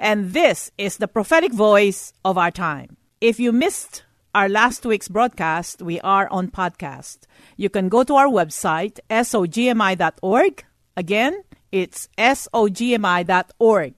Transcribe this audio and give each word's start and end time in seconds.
and 0.00 0.32
this 0.32 0.72
is 0.78 0.96
the 0.96 1.06
prophetic 1.06 1.52
voice 1.52 2.14
of 2.24 2.38
our 2.38 2.50
time. 2.50 2.96
If 3.20 3.38
you 3.38 3.52
missed 3.52 4.02
our 4.34 4.48
last 4.48 4.86
week's 4.86 5.08
broadcast, 5.08 5.82
we 5.82 6.00
are 6.00 6.26
on 6.30 6.48
podcast. 6.48 7.18
You 7.58 7.68
can 7.68 7.90
go 7.90 8.02
to 8.04 8.14
our 8.14 8.26
website, 8.26 8.98
sogmi.org. 9.10 10.64
Again, 10.96 11.42
it's 11.70 12.08
sogmi.org. 12.16 13.94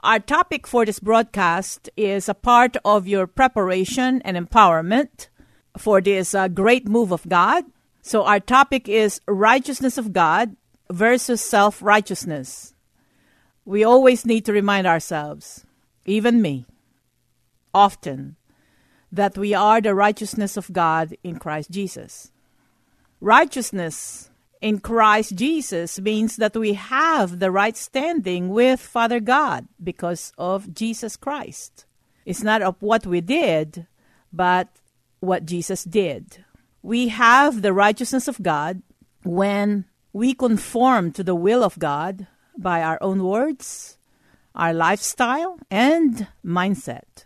Our 0.00 0.18
topic 0.20 0.66
for 0.66 0.86
this 0.86 0.98
broadcast 0.98 1.90
is 1.96 2.28
a 2.28 2.34
part 2.34 2.76
of 2.84 3.06
your 3.06 3.26
preparation 3.26 4.22
and 4.22 4.36
empowerment 4.36 5.28
for 5.76 6.00
this 6.00 6.34
uh, 6.34 6.48
great 6.48 6.88
move 6.88 7.12
of 7.12 7.28
God. 7.28 7.64
So, 8.00 8.24
our 8.24 8.40
topic 8.40 8.88
is 8.88 9.20
righteousness 9.26 9.98
of 9.98 10.12
God 10.12 10.56
versus 10.90 11.42
self 11.42 11.82
righteousness. 11.82 12.74
We 13.68 13.84
always 13.84 14.24
need 14.24 14.46
to 14.46 14.54
remind 14.54 14.86
ourselves, 14.86 15.66
even 16.06 16.40
me, 16.40 16.64
often, 17.74 18.36
that 19.12 19.36
we 19.36 19.52
are 19.52 19.82
the 19.82 19.94
righteousness 19.94 20.56
of 20.56 20.72
God 20.72 21.18
in 21.22 21.38
Christ 21.38 21.70
Jesus. 21.70 22.32
Righteousness 23.20 24.30
in 24.62 24.80
Christ 24.80 25.36
Jesus 25.36 26.00
means 26.00 26.36
that 26.36 26.56
we 26.56 26.72
have 26.80 27.40
the 27.40 27.50
right 27.50 27.76
standing 27.76 28.48
with 28.48 28.80
Father 28.80 29.20
God 29.20 29.68
because 29.84 30.32
of 30.38 30.72
Jesus 30.72 31.18
Christ. 31.18 31.84
It's 32.24 32.42
not 32.42 32.62
of 32.62 32.80
what 32.80 33.06
we 33.06 33.20
did, 33.20 33.86
but 34.32 34.68
what 35.20 35.44
Jesus 35.44 35.84
did. 35.84 36.42
We 36.80 37.08
have 37.08 37.60
the 37.60 37.74
righteousness 37.74 38.28
of 38.28 38.42
God 38.42 38.80
when 39.24 39.84
we 40.14 40.32
conform 40.32 41.12
to 41.12 41.22
the 41.22 41.34
will 41.34 41.62
of 41.62 41.78
God 41.78 42.26
by 42.58 42.82
our 42.82 42.98
own 43.00 43.22
words, 43.22 43.96
our 44.54 44.74
lifestyle, 44.74 45.58
and 45.70 46.26
mindset. 46.44 47.24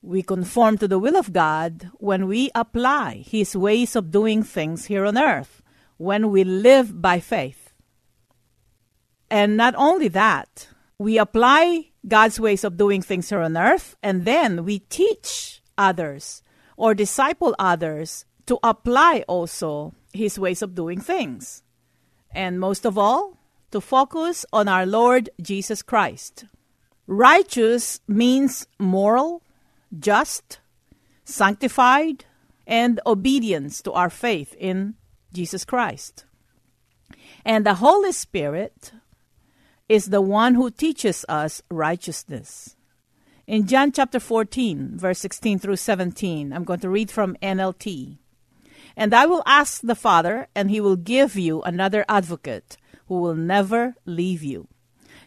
We 0.00 0.22
conform 0.22 0.78
to 0.78 0.88
the 0.88 0.98
will 0.98 1.16
of 1.16 1.32
God 1.32 1.90
when 1.98 2.26
we 2.26 2.50
apply 2.54 3.24
His 3.26 3.54
ways 3.56 3.94
of 3.94 4.10
doing 4.10 4.42
things 4.42 4.86
here 4.86 5.04
on 5.04 5.18
earth, 5.18 5.62
when 5.96 6.30
we 6.30 6.44
live 6.44 7.02
by 7.02 7.20
faith. 7.20 7.72
And 9.30 9.56
not 9.56 9.74
only 9.76 10.08
that, 10.08 10.68
we 10.98 11.18
apply 11.18 11.90
God's 12.06 12.38
ways 12.38 12.64
of 12.64 12.76
doing 12.76 13.02
things 13.02 13.28
here 13.28 13.40
on 13.40 13.56
earth, 13.56 13.96
and 14.02 14.24
then 14.24 14.64
we 14.64 14.80
teach 14.80 15.62
others 15.78 16.42
or 16.76 16.94
disciple 16.94 17.54
others 17.58 18.24
to 18.46 18.58
apply 18.62 19.24
also 19.28 19.94
His 20.12 20.38
ways 20.38 20.62
of 20.62 20.74
doing 20.74 21.00
things. 21.00 21.62
And 22.34 22.58
most 22.58 22.84
of 22.84 22.98
all, 22.98 23.38
to 23.72 23.80
focus 23.80 24.46
on 24.52 24.68
our 24.68 24.86
Lord 24.86 25.28
Jesus 25.40 25.82
Christ. 25.82 26.44
Righteous 27.06 28.00
means 28.06 28.66
moral, 28.78 29.42
just, 29.98 30.60
sanctified, 31.24 32.24
and 32.66 33.00
obedience 33.04 33.82
to 33.82 33.92
our 33.92 34.10
faith 34.10 34.54
in 34.58 34.94
Jesus 35.32 35.64
Christ. 35.64 36.24
And 37.44 37.66
the 37.66 37.74
Holy 37.74 38.12
Spirit 38.12 38.92
is 39.88 40.06
the 40.06 40.20
one 40.20 40.54
who 40.54 40.70
teaches 40.70 41.24
us 41.28 41.62
righteousness. 41.70 42.76
In 43.46 43.66
John 43.66 43.90
chapter 43.90 44.20
14, 44.20 44.96
verse 44.96 45.18
16 45.18 45.58
through 45.58 45.76
17, 45.76 46.52
I'm 46.52 46.64
going 46.64 46.80
to 46.80 46.88
read 46.88 47.10
from 47.10 47.36
NLT. 47.42 48.18
And 48.96 49.12
I 49.14 49.26
will 49.26 49.42
ask 49.44 49.80
the 49.82 49.94
Father, 49.94 50.48
and 50.54 50.70
he 50.70 50.80
will 50.80 50.96
give 50.96 51.34
you 51.34 51.62
another 51.62 52.04
advocate 52.08 52.76
who 53.12 53.18
will 53.18 53.34
never 53.34 53.94
leave 54.06 54.42
you. 54.42 54.66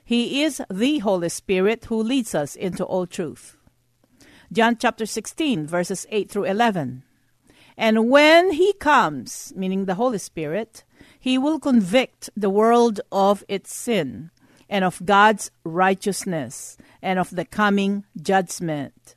He 0.03 0.41
is 0.41 0.59
the 0.71 0.97
Holy 0.99 1.29
Spirit 1.29 1.85
who 1.85 2.01
leads 2.01 2.33
us 2.33 2.55
into 2.55 2.83
all 2.83 3.05
truth. 3.05 3.57
John 4.51 4.75
chapter 4.75 5.05
16, 5.05 5.67
verses 5.67 6.07
8 6.09 6.31
through 6.31 6.45
11. 6.45 7.03
And 7.77 8.09
when 8.09 8.53
he 8.53 8.73
comes, 8.73 9.53
meaning 9.55 9.85
the 9.85 9.93
Holy 9.93 10.17
Spirit, 10.17 10.83
he 11.19 11.37
will 11.37 11.59
convict 11.59 12.31
the 12.35 12.49
world 12.49 13.01
of 13.11 13.43
its 13.47 13.71
sin 13.71 14.31
and 14.67 14.83
of 14.83 15.05
God's 15.05 15.51
righteousness 15.63 16.77
and 17.03 17.19
of 17.19 17.29
the 17.29 17.45
coming 17.45 18.03
judgment. 18.19 19.15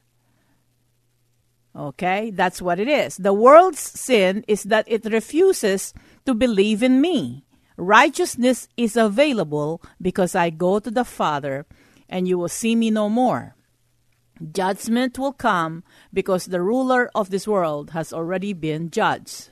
Okay, 1.75 2.33
that's 2.33 2.61
what 2.61 2.79
it 2.79 2.89
is. 2.89 3.17
The 3.17 3.33
world's 3.33 3.81
sin 3.81 4.45
is 4.47 4.65
that 4.65 4.85
it 4.87 5.07
refuses 5.07 5.95
to 6.27 6.35
believe 6.35 6.83
in 6.83 7.01
me. 7.01 7.47
Righteousness 7.79 8.67
is 8.77 8.97
available 8.97 9.81
because 10.03 10.35
I 10.35 10.51
go 10.51 10.81
to 10.81 10.91
the 10.91 11.05
Father 11.05 11.65
and 12.09 12.27
you 12.27 12.37
will 12.37 12.49
see 12.49 12.75
me 12.75 12.91
no 12.91 13.09
more. 13.09 13.55
Judgment 14.53 15.17
will 15.17 15.33
come 15.33 15.85
because 16.13 16.47
the 16.47 16.61
ruler 16.61 17.09
of 17.15 17.31
this 17.31 17.47
world 17.47 17.91
has 17.91 18.13
already 18.13 18.53
been 18.53 18.91
judged. 18.91 19.51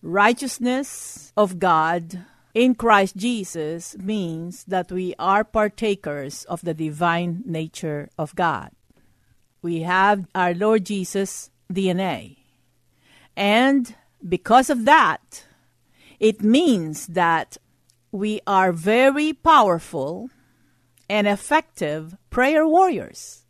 Righteousness 0.00 1.32
of 1.36 1.58
God 1.58 2.24
in 2.54 2.76
Christ 2.76 3.16
Jesus 3.16 3.96
means 3.98 4.62
that 4.64 4.92
we 4.92 5.14
are 5.18 5.42
partakers 5.42 6.44
of 6.44 6.62
the 6.62 6.74
divine 6.74 7.42
nature 7.44 8.10
of 8.16 8.34
God. 8.36 8.70
We 9.60 9.80
have 9.82 10.26
our 10.36 10.54
Lord 10.54 10.86
Jesus' 10.86 11.50
DNA. 11.72 12.36
And 13.36 13.94
because 14.28 14.70
of 14.70 14.84
that, 14.84 15.46
it 16.22 16.40
means 16.40 17.08
that 17.08 17.58
we 18.12 18.40
are 18.46 18.70
very 18.70 19.32
powerful 19.32 20.30
and 21.10 21.26
effective 21.26 22.16
prayer 22.30 22.64
warriors. 22.66 23.44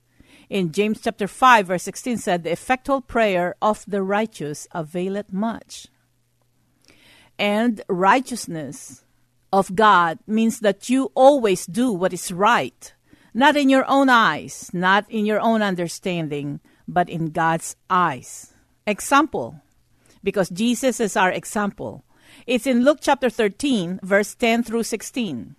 In 0.48 0.72
James 0.72 1.02
chapter 1.02 1.28
5 1.28 1.66
verse 1.66 1.82
16 1.82 2.16
said, 2.16 2.42
"The 2.42 2.52
effectual 2.52 3.02
prayer 3.02 3.54
of 3.60 3.84
the 3.86 4.02
righteous 4.02 4.66
availeth 4.72 5.32
much." 5.32 5.88
And 7.38 7.82
righteousness 7.88 9.04
of 9.52 9.76
God 9.76 10.18
means 10.26 10.60
that 10.60 10.88
you 10.88 11.12
always 11.14 11.66
do 11.66 11.92
what 11.92 12.14
is 12.14 12.32
right, 12.32 12.94
not 13.34 13.54
in 13.54 13.68
your 13.68 13.84
own 13.86 14.08
eyes, 14.08 14.70
not 14.72 15.04
in 15.10 15.26
your 15.26 15.40
own 15.40 15.60
understanding, 15.60 16.60
but 16.88 17.10
in 17.10 17.32
God's 17.32 17.76
eyes. 17.90 18.54
Example, 18.86 19.60
because 20.24 20.48
Jesus 20.48 21.00
is 21.00 21.16
our 21.16 21.30
example. 21.30 22.04
It's 22.46 22.66
in 22.66 22.84
Luke 22.84 22.98
chapter 23.00 23.30
13, 23.30 24.00
verse 24.02 24.34
10 24.34 24.62
through 24.64 24.82
16. 24.84 25.56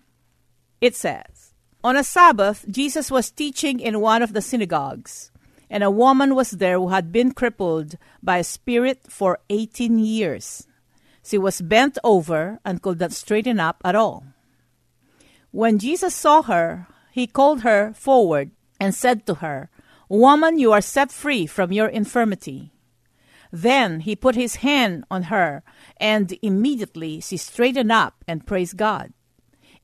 It 0.81 0.96
says, 0.96 1.54
On 1.84 1.96
a 1.96 2.04
Sabbath, 2.04 2.66
Jesus 2.70 3.10
was 3.10 3.31
teaching 3.31 3.80
in 3.80 4.02
one 4.02 4.22
of 4.22 4.34
the 4.34 4.42
synagogues, 4.42 5.31
and 5.70 5.84
a 5.84 5.92
woman 5.92 6.36
was 6.36 6.52
there 6.52 6.78
who 6.80 6.90
had 6.90 7.12
been 7.12 7.31
crippled 7.31 7.98
by 8.22 8.40
a 8.40 8.44
spirit 8.44 9.00
for 9.08 9.40
18 9.50 9.98
years. 9.98 10.68
She 11.24 11.38
was 11.38 11.62
bent 11.62 11.98
over 12.04 12.60
and 12.66 12.81
could 12.81 13.00
not 13.00 13.14
straighten 13.14 13.60
up 13.60 13.81
at 13.86 13.96
all. 13.96 14.26
When 15.52 15.80
Jesus 15.80 16.14
saw 16.14 16.42
her, 16.42 16.88
he 17.12 17.28
called 17.28 17.62
her 17.62 17.94
forward 17.94 18.52
and 18.80 18.94
said 18.94 19.26
to 19.28 19.36
her, 19.36 19.69
Woman, 20.10 20.60
you 20.60 20.74
are 20.74 20.81
set 20.81 21.12
free 21.12 21.46
from 21.46 21.72
your 21.72 21.88
infirmity. 21.88 22.73
Then 23.56 24.00
he 24.00 24.16
put 24.16 24.34
his 24.34 24.66
hand 24.66 25.06
on 25.12 25.30
her, 25.30 25.62
and 25.98 26.36
immediately 26.42 27.22
she 27.22 27.38
straightened 27.38 27.92
up 27.92 28.26
and 28.28 28.48
praised 28.48 28.78
God. 28.78 29.14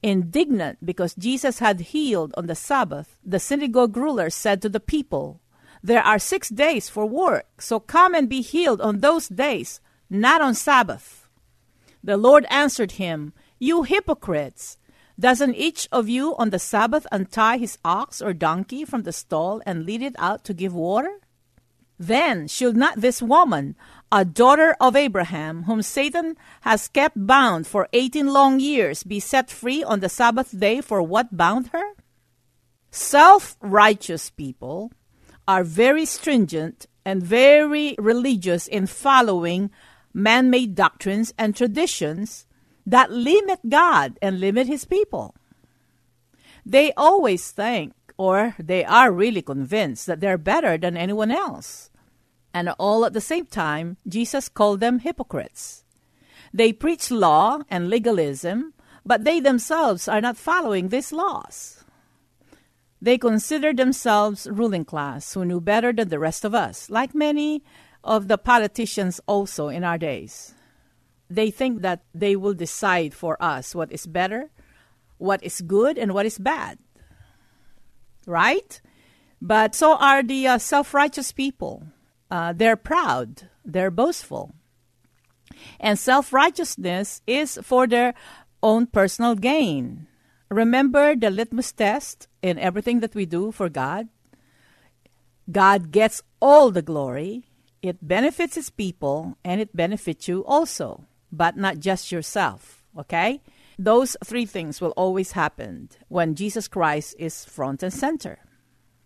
Indignant 0.02 0.84
because 0.84 1.14
Jesus 1.14 1.60
had 1.60 1.94
healed 1.94 2.34
on 2.36 2.48
the 2.48 2.56
Sabbath, 2.56 3.16
the 3.24 3.40
synagogue 3.40 3.96
ruler 3.96 4.32
said 4.32 4.60
to 4.64 4.70
the 4.70 4.80
people, 4.80 5.40
There 5.84 6.02
are 6.02 6.18
six 6.18 6.50
days 6.50 6.90
for 6.90 7.06
work, 7.06 7.62
so 7.62 7.80
come 7.80 8.16
and 8.16 8.28
be 8.28 8.42
healed 8.42 8.82
on 8.82 9.02
those 9.02 9.28
days, 9.28 9.82
not 10.10 10.42
on 10.42 10.56
Sabbath. 10.56 11.30
The 12.04 12.18
Lord 12.18 12.48
answered 12.50 12.94
him, 12.94 13.34
You 13.60 13.84
hypocrites! 13.84 14.80
Doesn't 15.20 15.54
each 15.54 15.88
of 15.92 16.10
you 16.10 16.36
on 16.38 16.50
the 16.50 16.58
Sabbath 16.58 17.06
untie 17.12 17.58
his 17.58 17.78
ox 17.86 18.20
or 18.20 18.34
donkey 18.34 18.84
from 18.84 19.04
the 19.04 19.12
stall 19.12 19.62
and 19.64 19.86
lead 19.86 20.02
it 20.02 20.16
out 20.18 20.44
to 20.46 20.56
give 20.56 20.74
water? 20.74 21.20
Then 22.00 22.48
should 22.48 22.78
not 22.78 23.02
this 23.02 23.22
woman, 23.22 23.76
a 24.10 24.24
daughter 24.24 24.76
of 24.80 24.96
Abraham, 24.96 25.64
whom 25.64 25.82
Satan 25.82 26.38
has 26.62 26.88
kept 26.88 27.28
bound 27.28 27.68
for 27.68 27.90
eighteen 27.92 28.32
long 28.32 28.60
years, 28.60 29.04
be 29.04 29.20
set 29.20 29.52
free 29.52 29.84
on 29.84 30.00
the 30.00 30.08
Sabbath 30.08 30.58
day 30.58 30.80
for 30.80 31.04
what 31.04 31.36
bound 31.36 31.68
her? 31.68 31.94
Self 32.90 33.58
righteous 33.62 34.30
people 34.30 34.92
are 35.46 35.64
very 35.64 36.06
stringent 36.06 36.88
and 37.04 37.22
very 37.22 37.96
religious 38.00 38.68
in 38.68 38.88
following 38.88 39.70
man 40.14 40.50
made 40.50 40.76
doctrines 40.76 41.34
and 41.38 41.56
traditions 41.56 42.48
that 42.86 43.12
limit 43.12 43.60
God 43.68 44.18
and 44.22 44.40
limit 44.40 44.68
His 44.68 44.86
people. 44.86 45.36
They 46.66 46.94
always 46.94 47.52
think, 47.52 47.94
or 48.18 48.56
they 48.58 48.86
are 48.86 49.12
really 49.12 49.42
convinced, 49.42 50.08
that 50.08 50.20
they're 50.20 50.38
better 50.38 50.78
than 50.78 50.98
anyone 50.98 51.32
else. 51.32 51.89
And 52.54 52.70
all 52.80 53.06
at 53.06 53.14
the 53.14 53.22
same 53.22 53.46
time, 53.46 53.98
Jesus 54.08 54.50
called 54.50 54.80
them 54.80 55.00
hypocrites. 55.00 55.84
They 56.54 56.74
preach 56.74 57.12
law 57.12 57.60
and 57.70 57.90
legalism, 57.90 58.74
but 59.06 59.24
they 59.24 59.40
themselves 59.40 60.08
are 60.08 60.22
not 60.22 60.38
following 60.38 60.90
these 60.90 61.12
laws. 61.12 61.84
They 63.02 63.18
consider 63.18 63.74
themselves 63.74 64.48
ruling 64.52 64.84
class 64.84 65.34
who 65.34 65.46
knew 65.46 65.62
better 65.62 65.94
than 65.94 66.10
the 66.10 66.20
rest 66.20 66.44
of 66.44 66.54
us, 66.54 66.90
like 66.90 67.16
many 67.16 67.64
of 68.04 68.28
the 68.28 68.38
politicians 68.38 69.22
also 69.26 69.70
in 69.70 69.84
our 69.84 69.98
days. 69.98 70.54
They 71.30 71.52
think 71.52 71.82
that 71.82 72.02
they 72.14 72.36
will 72.36 72.54
decide 72.54 73.14
for 73.14 73.42
us 73.42 73.76
what 73.76 73.92
is 73.92 74.08
better, 74.08 74.50
what 75.18 75.44
is 75.44 75.62
good, 75.62 75.98
and 75.98 76.14
what 76.14 76.26
is 76.26 76.40
bad. 76.40 76.80
Right? 78.26 78.82
But 79.42 79.76
so 79.76 79.96
are 79.96 80.24
the 80.24 80.48
uh, 80.48 80.58
self 80.58 80.94
righteous 80.94 81.32
people. 81.32 81.84
Uh, 82.30 82.54
they're 82.54 82.76
proud, 82.78 83.50
they're 83.66 83.92
boastful. 83.92 84.54
And 85.80 85.98
self 85.98 86.32
righteousness 86.32 87.22
is 87.26 87.60
for 87.64 87.88
their 87.88 88.14
own 88.62 88.88
personal 88.88 89.36
gain. 89.36 90.08
Remember 90.50 91.16
the 91.16 91.30
litmus 91.30 91.72
test 91.72 92.28
in 92.42 92.58
everything 92.58 93.02
that 93.02 93.16
we 93.16 93.26
do 93.26 93.52
for 93.52 93.70
God? 93.70 94.08
God 95.52 95.92
gets 95.92 96.22
all 96.42 96.72
the 96.72 96.82
glory, 96.82 97.46
it 97.82 98.08
benefits 98.08 98.56
His 98.56 98.70
people, 98.70 99.38
and 99.44 99.62
it 99.62 99.76
benefits 99.76 100.28
you 100.28 100.46
also, 100.46 101.06
but 101.32 101.58
not 101.58 101.80
just 101.80 102.12
yourself, 102.12 102.84
okay? 102.98 103.42
Those 103.78 104.18
three 104.24 104.46
things 104.46 104.82
will 104.82 104.92
always 104.98 105.32
happen 105.32 105.90
when 106.08 106.36
Jesus 106.36 106.68
Christ 106.68 107.16
is 107.18 107.46
front 107.46 107.82
and 107.82 107.94
center. 107.94 108.40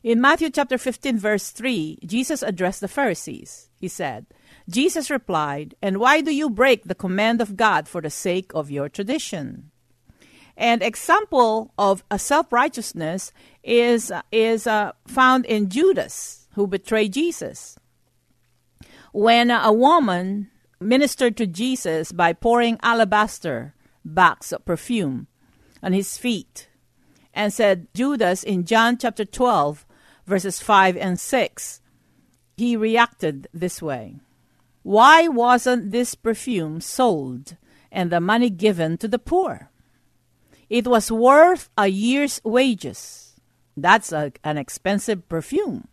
In 0.03 0.19
Matthew 0.19 0.49
chapter 0.49 0.77
15, 0.77 1.17
verse 1.17 1.51
3, 1.51 1.99
Jesus 2.05 2.43
addressed 2.43 2.81
the 2.81 2.89
Pharisees. 2.89 3.69
He 3.79 3.87
said, 3.87 4.25
Jesus 4.69 5.09
replied, 5.09 5.75
And 5.81 5.97
why 5.97 6.19
do 6.19 6.35
you 6.35 6.49
break 6.49 6.83
the 6.83 6.95
command 6.95 7.39
of 7.39 7.55
God 7.55 7.87
for 7.87 8.01
the 8.01 8.09
sake 8.09 8.51
of 8.53 8.69
your 8.69 8.89
tradition? 8.89 9.71
And 10.57 10.83
example 10.83 11.73
of 11.77 12.03
a 12.11 12.19
self-righteousness 12.19 13.31
is, 13.63 14.11
is 14.29 14.67
uh, 14.67 14.91
found 15.07 15.45
in 15.45 15.69
Judas, 15.69 16.49
who 16.55 16.67
betrayed 16.67 17.13
Jesus. 17.13 17.79
When 19.13 19.51
a 19.51 19.71
woman 19.71 20.51
ministered 20.81 21.37
to 21.37 21.47
Jesus 21.47 22.11
by 22.11 22.33
pouring 22.33 22.77
alabaster 22.83 23.73
box 24.03 24.51
of 24.51 24.65
perfume 24.65 25.27
on 25.81 25.93
his 25.93 26.17
feet, 26.17 26.67
and 27.33 27.51
said, 27.51 27.87
Judas 27.93 28.43
in 28.43 28.65
John 28.65 28.97
chapter 28.97 29.25
12, 29.25 29.85
verses 30.25 30.59
5 30.59 30.97
and 30.97 31.19
6, 31.19 31.81
he 32.57 32.77
reacted 32.77 33.47
this 33.53 33.81
way 33.81 34.19
Why 34.83 35.27
wasn't 35.27 35.91
this 35.91 36.15
perfume 36.15 36.81
sold 36.81 37.57
and 37.91 38.11
the 38.11 38.19
money 38.19 38.49
given 38.49 38.97
to 38.97 39.07
the 39.07 39.19
poor? 39.19 39.69
It 40.69 40.87
was 40.87 41.11
worth 41.11 41.69
a 41.77 41.87
year's 41.87 42.41
wages. 42.43 43.33
That's 43.75 44.11
a, 44.11 44.31
an 44.43 44.57
expensive 44.57 45.27
perfume. 45.29 45.87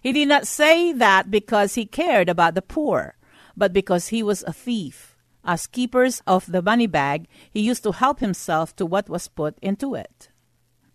He 0.00 0.12
did 0.12 0.28
not 0.28 0.46
say 0.46 0.92
that 0.92 1.30
because 1.30 1.74
he 1.74 1.86
cared 1.86 2.28
about 2.28 2.54
the 2.54 2.62
poor, 2.62 3.16
but 3.56 3.72
because 3.72 4.08
he 4.08 4.22
was 4.22 4.42
a 4.42 4.52
thief. 4.52 5.16
As 5.44 5.66
keepers 5.66 6.22
of 6.26 6.50
the 6.50 6.62
money 6.62 6.86
bag, 6.86 7.26
he 7.50 7.60
used 7.60 7.82
to 7.84 7.92
help 7.92 8.20
himself 8.20 8.74
to 8.76 8.86
what 8.86 9.08
was 9.08 9.28
put 9.28 9.58
into 9.60 9.94
it. 9.94 10.28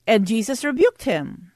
And 0.07 0.25
Jesus 0.25 0.63
rebuked 0.63 1.03
him. 1.03 1.48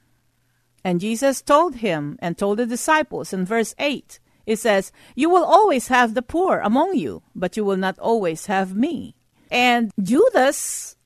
And 0.84 1.00
Jesus 1.00 1.40
told 1.40 1.76
him 1.76 2.18
and 2.20 2.36
told 2.36 2.58
the 2.58 2.66
disciples 2.66 3.32
in 3.32 3.46
verse 3.46 3.74
8, 3.78 4.20
it 4.46 4.58
says, 4.58 4.92
You 5.14 5.30
will 5.30 5.44
always 5.44 5.88
have 5.88 6.12
the 6.12 6.22
poor 6.22 6.60
among 6.60 6.96
you, 6.96 7.22
but 7.34 7.56
you 7.56 7.64
will 7.64 7.78
not 7.78 7.98
always 7.98 8.46
have 8.46 8.76
me. 8.76 9.16
And 9.50 9.90
Judas 10.00 10.96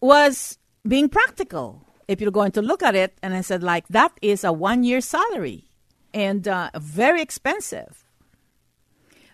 was 0.00 0.58
being 0.86 1.08
practical. 1.08 1.86
If 2.08 2.20
you're 2.20 2.32
going 2.32 2.50
to 2.52 2.62
look 2.62 2.82
at 2.82 2.96
it, 2.96 3.16
and 3.22 3.34
I 3.34 3.42
said, 3.42 3.62
like, 3.62 3.86
that 3.88 4.12
is 4.20 4.42
a 4.42 4.52
one 4.52 4.82
year 4.82 5.00
salary 5.00 5.66
and 6.12 6.48
uh, 6.48 6.70
very 6.74 7.22
expensive. 7.22 8.04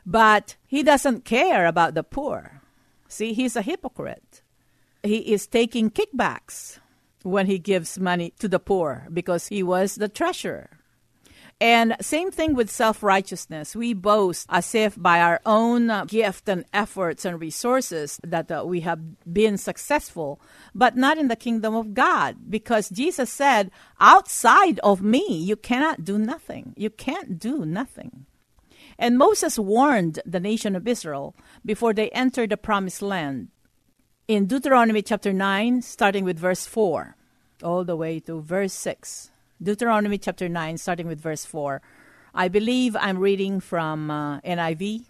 But 0.05 0.57
he 0.67 0.83
doesn't 0.83 1.25
care 1.25 1.67
about 1.67 1.95
the 1.95 2.03
poor. 2.03 2.61
See, 3.09 3.33
he's 3.33 3.57
a 3.57 3.63
hypocrite. 3.63 4.43
He 5.03 5.33
is 5.33 5.47
taking 5.47 5.91
kickbacks 5.91 6.81
when 7.27 7.47
he 7.47 7.59
gives 7.59 7.99
money 7.99 8.33
to 8.39 8.49
the 8.49 8.61
poor 8.61 9.09
because 9.13 9.49
he 9.49 9.63
was 9.63 9.97
the 9.97 10.09
treasurer. 10.09 10.71
And 11.59 11.97
same 12.03 12.31
thing 12.31 12.55
with 12.55 12.71
self 12.71 13.03
righteousness. 13.03 13.75
We 13.75 13.95
boast 13.95 14.47
as 14.51 14.75
if 14.75 15.01
by 15.01 15.21
our 15.23 15.41
own 15.47 16.07
gift 16.07 16.51
and 16.51 16.67
efforts 16.75 17.25
and 17.25 17.41
resources 17.41 18.21
that 18.23 18.53
uh, 18.53 18.65
we 18.67 18.81
have 18.81 19.01
been 19.33 19.57
successful, 19.57 20.39
but 20.75 20.97
not 20.97 21.17
in 21.17 21.29
the 21.29 21.37
kingdom 21.37 21.75
of 21.75 21.95
God. 21.95 22.37
Because 22.51 22.91
Jesus 22.91 23.31
said, 23.31 23.71
outside 24.01 24.79
of 24.81 25.01
me, 25.01 25.25
you 25.27 25.57
cannot 25.57 26.05
do 26.05 26.19
nothing. 26.19 26.75
You 26.77 26.91
can't 26.91 27.39
do 27.39 27.65
nothing. 27.65 28.27
And 28.99 29.17
Moses 29.17 29.59
warned 29.59 30.21
the 30.27 30.41
nation 30.41 30.77
of 30.77 30.87
Israel 30.87 31.35
before 31.65 31.95
they 31.95 32.11
entered 32.11 32.51
the 32.51 32.59
promised 32.59 33.01
land. 33.01 33.49
In 34.29 34.47
Deuteronomy 34.47 35.03
chapter 35.03 35.33
9, 35.33 35.83
starting 35.83 36.25
with 36.25 36.39
verse 36.39 36.67
4, 36.67 37.16
all 37.63 37.85
the 37.85 37.97
way 37.97 38.21
to 38.21 38.41
verse 38.41 38.73
6. 38.73 39.31
Deuteronomy 39.63 40.19
chapter 40.19 40.49
9, 40.49 40.79
starting 40.79 41.07
with 41.07 41.21
verse 41.21 41.45
4. 41.45 41.81
I 42.35 42.49
believe 42.49 42.95
I'm 42.97 43.19
reading 43.19 43.61
from 43.61 44.11
uh, 44.11 44.41
NIV. 44.41 45.07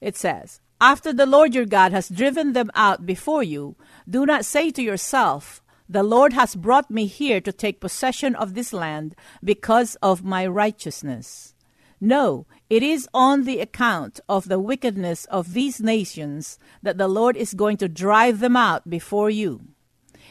It 0.00 0.16
says, 0.16 0.60
After 0.80 1.12
the 1.12 1.26
Lord 1.26 1.54
your 1.54 1.64
God 1.64 1.92
has 1.92 2.08
driven 2.08 2.52
them 2.52 2.70
out 2.74 3.06
before 3.06 3.42
you, 3.42 3.76
do 4.08 4.26
not 4.26 4.44
say 4.44 4.70
to 4.72 4.82
yourself, 4.82 5.62
The 5.88 6.02
Lord 6.02 6.32
has 6.32 6.56
brought 6.56 6.90
me 6.90 7.06
here 7.06 7.40
to 7.40 7.52
take 7.52 7.80
possession 7.80 8.34
of 8.34 8.54
this 8.54 8.72
land 8.72 9.14
because 9.44 9.94
of 10.02 10.24
my 10.24 10.46
righteousness. 10.46 11.54
No, 12.00 12.46
it 12.68 12.82
is 12.82 13.08
on 13.14 13.44
the 13.44 13.60
account 13.60 14.20
of 14.28 14.48
the 14.48 14.58
wickedness 14.58 15.24
of 15.26 15.54
these 15.54 15.80
nations 15.80 16.58
that 16.82 16.98
the 16.98 17.08
Lord 17.08 17.36
is 17.36 17.54
going 17.54 17.78
to 17.78 17.88
drive 17.88 18.40
them 18.40 18.56
out 18.56 18.90
before 18.90 19.30
you. 19.30 19.62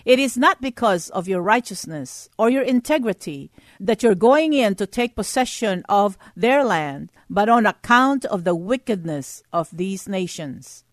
It 0.05 0.19
is 0.19 0.37
not 0.37 0.61
because 0.61 1.09
of 1.09 1.27
your 1.27 1.41
righteousness 1.41 2.29
or 2.37 2.51
your 2.51 2.61
integrity 2.61 3.49
that 3.79 4.03
you're 4.03 4.13
going 4.13 4.53
in 4.53 4.75
to 4.75 4.85
take 4.85 5.15
possession 5.15 5.83
of 5.89 6.15
their 6.35 6.63
land, 6.63 7.11
but 7.27 7.49
on 7.49 7.65
account 7.65 8.23
of 8.25 8.43
the 8.43 8.53
wickedness 8.53 9.41
of 9.51 9.75
these 9.75 10.07
nations. 10.07 10.83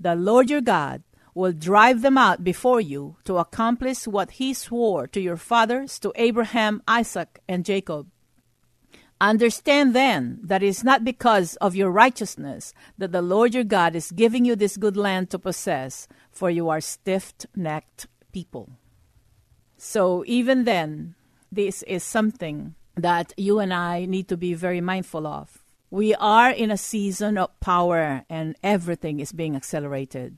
The 0.00 0.16
Lord 0.16 0.50
your 0.50 0.60
God 0.60 1.04
will 1.32 1.52
drive 1.52 2.02
them 2.02 2.18
out 2.18 2.42
before 2.42 2.80
you 2.80 3.16
to 3.24 3.38
accomplish 3.38 4.08
what 4.08 4.32
he 4.32 4.52
swore 4.52 5.06
to 5.06 5.20
your 5.20 5.36
fathers, 5.36 6.00
to 6.00 6.12
Abraham, 6.16 6.82
Isaac, 6.88 7.38
and 7.48 7.64
Jacob. 7.64 8.08
Understand 9.20 9.94
then 9.94 10.40
that 10.42 10.62
it 10.62 10.66
is 10.66 10.82
not 10.82 11.04
because 11.04 11.54
of 11.56 11.76
your 11.76 11.90
righteousness 11.90 12.74
that 12.98 13.12
the 13.12 13.22
Lord 13.22 13.54
your 13.54 13.62
God 13.62 13.94
is 13.94 14.10
giving 14.10 14.44
you 14.44 14.56
this 14.56 14.76
good 14.76 14.96
land 14.96 15.30
to 15.30 15.38
possess, 15.38 16.08
for 16.32 16.50
you 16.50 16.68
are 16.68 16.80
stiff 16.80 17.32
necked 17.54 18.08
people. 18.32 18.70
So 19.76 20.24
even 20.26 20.64
then, 20.64 21.14
this 21.50 21.82
is 21.84 22.04
something 22.04 22.74
that 22.96 23.32
you 23.36 23.58
and 23.58 23.72
I 23.72 24.04
need 24.04 24.28
to 24.28 24.36
be 24.36 24.54
very 24.54 24.80
mindful 24.80 25.26
of. 25.26 25.64
We 25.90 26.14
are 26.14 26.50
in 26.50 26.70
a 26.70 26.76
season 26.76 27.38
of 27.38 27.58
power 27.60 28.24
and 28.28 28.56
everything 28.62 29.20
is 29.20 29.32
being 29.32 29.56
accelerated. 29.56 30.36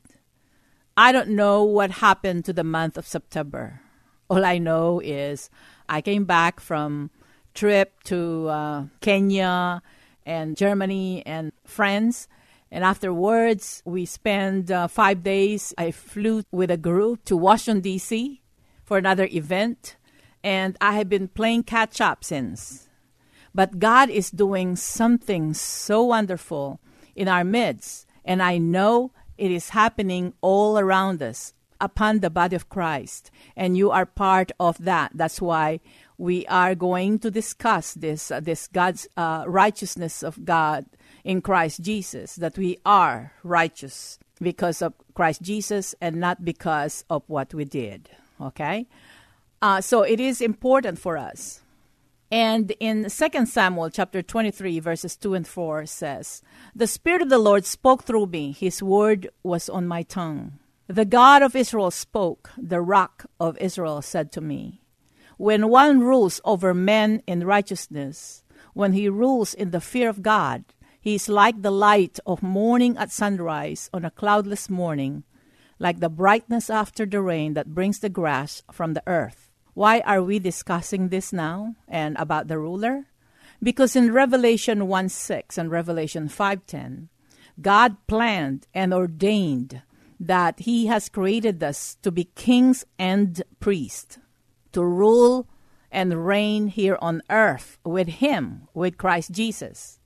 I 0.97 1.11
don't 1.11 1.29
know 1.29 1.63
what 1.63 1.91
happened 1.91 2.45
to 2.45 2.53
the 2.53 2.63
month 2.63 2.97
of 2.97 3.07
September. 3.07 3.81
All 4.29 4.45
I 4.45 4.57
know 4.57 4.99
is 5.03 5.49
I 5.89 6.01
came 6.01 6.25
back 6.25 6.59
from 6.59 7.11
trip 7.53 8.01
to 8.05 8.47
uh, 8.47 8.83
Kenya 9.01 9.81
and 10.25 10.57
Germany 10.57 11.23
and 11.25 11.51
France. 11.65 12.27
And 12.73 12.83
afterwards, 12.83 13.83
we 13.85 14.03
spent 14.07 14.71
uh, 14.71 14.87
five 14.87 15.21
days. 15.21 15.75
I 15.77 15.91
flew 15.91 16.41
with 16.51 16.71
a 16.71 16.75
group 16.75 17.23
to 17.25 17.37
Washington, 17.37 17.81
D.C. 17.81 18.41
for 18.83 18.97
another 18.97 19.29
event. 19.31 19.95
And 20.43 20.75
I 20.81 20.93
have 20.93 21.07
been 21.07 21.27
playing 21.27 21.63
catch 21.63 22.01
up 22.01 22.23
since. 22.23 22.89
But 23.53 23.77
God 23.77 24.09
is 24.09 24.31
doing 24.31 24.75
something 24.75 25.53
so 25.53 26.01
wonderful 26.01 26.79
in 27.15 27.27
our 27.27 27.43
midst. 27.43 28.07
And 28.25 28.41
I 28.41 28.57
know 28.57 29.11
it 29.37 29.51
is 29.51 29.69
happening 29.69 30.33
all 30.41 30.79
around 30.79 31.21
us 31.21 31.53
upon 31.79 32.21
the 32.21 32.31
body 32.31 32.55
of 32.55 32.69
Christ. 32.69 33.29
And 33.55 33.77
you 33.77 33.91
are 33.91 34.07
part 34.07 34.51
of 34.59 34.79
that. 34.79 35.11
That's 35.13 35.39
why 35.39 35.79
we 36.17 36.47
are 36.47 36.73
going 36.73 37.19
to 37.19 37.29
discuss 37.29 37.93
this, 37.93 38.31
uh, 38.31 38.39
this 38.39 38.67
God's 38.67 39.07
uh, 39.15 39.43
righteousness 39.45 40.23
of 40.23 40.43
God 40.43 40.85
in 41.23 41.41
Christ 41.41 41.81
Jesus, 41.81 42.35
that 42.35 42.57
we 42.57 42.77
are 42.85 43.33
righteous 43.43 44.19
because 44.41 44.81
of 44.81 44.93
Christ 45.13 45.41
Jesus 45.41 45.95
and 46.01 46.17
not 46.17 46.43
because 46.43 47.05
of 47.09 47.23
what 47.27 47.53
we 47.53 47.65
did. 47.65 48.09
Okay? 48.41 48.87
Uh, 49.61 49.79
so 49.79 50.01
it 50.01 50.19
is 50.19 50.41
important 50.41 50.99
for 50.99 51.17
us. 51.17 51.61
And 52.31 52.71
in 52.79 53.07
2 53.09 53.45
Samuel 53.45 53.89
chapter 53.89 54.21
23 54.21 54.79
verses 54.79 55.15
2 55.15 55.35
and 55.35 55.47
4 55.47 55.85
says, 55.85 56.41
"The 56.75 56.87
spirit 56.87 57.21
of 57.21 57.29
the 57.29 57.37
Lord 57.37 57.63
spoke 57.63 58.03
through 58.03 58.25
me; 58.25 58.51
his 58.51 58.81
word 58.81 59.29
was 59.43 59.69
on 59.69 59.87
my 59.87 60.01
tongue. 60.01 60.59
The 60.87 61.05
God 61.05 61.43
of 61.43 61.55
Israel 61.55 61.91
spoke; 61.91 62.49
the 62.57 62.81
rock 62.81 63.25
of 63.39 63.57
Israel 63.59 64.01
said 64.01 64.31
to 64.31 64.41
me, 64.41 64.83
when 65.37 65.69
one 65.69 65.99
rules 65.99 66.39
over 66.45 66.73
men 66.73 67.21
in 67.25 67.45
righteousness, 67.45 68.43
when 68.73 68.93
he 68.93 69.09
rules 69.09 69.53
in 69.53 69.71
the 69.71 69.81
fear 69.81 70.09
of 70.09 70.21
God, 70.21 70.63
he 71.03 71.15
is 71.15 71.27
like 71.27 71.61
the 71.61 71.69
light 71.69 72.17
of 72.25 72.41
morning 72.41 72.95
at 72.97 73.11
sunrise 73.11 73.89
on 73.93 74.05
a 74.05 74.11
cloudless 74.11 74.69
morning, 74.69 75.25
like 75.77 75.99
the 75.99 76.07
brightness 76.07 76.69
after 76.69 77.05
the 77.05 77.19
rain 77.19 77.55
that 77.55 77.75
brings 77.75 77.99
the 77.99 78.07
grass 78.07 78.63
from 78.71 78.93
the 78.93 79.03
earth. 79.05 79.51
Why 79.73 79.99
are 80.05 80.23
we 80.23 80.39
discussing 80.39 81.09
this 81.09 81.33
now 81.33 81.75
and 81.89 82.15
about 82.17 82.47
the 82.47 82.57
ruler? 82.57 83.07
Because 83.61 83.97
in 83.97 84.13
Revelation 84.13 84.87
1 84.87 85.09
6 85.09 85.57
and 85.57 85.69
Revelation 85.69 86.29
5:10, 86.29 87.09
God 87.59 87.97
planned 88.07 88.67
and 88.73 88.93
ordained 88.93 89.81
that 90.21 90.61
He 90.61 90.85
has 90.85 91.09
created 91.09 91.61
us 91.61 91.97
to 92.01 92.11
be 92.11 92.31
kings 92.35 92.85
and 92.97 93.43
priests 93.59 94.19
to 94.71 94.85
rule 94.85 95.49
and 95.91 96.25
reign 96.25 96.67
here 96.67 96.97
on 97.01 97.21
earth 97.29 97.77
with 97.83 98.07
Him, 98.23 98.69
with 98.73 98.97
Christ 98.97 99.31
Jesus. 99.31 99.99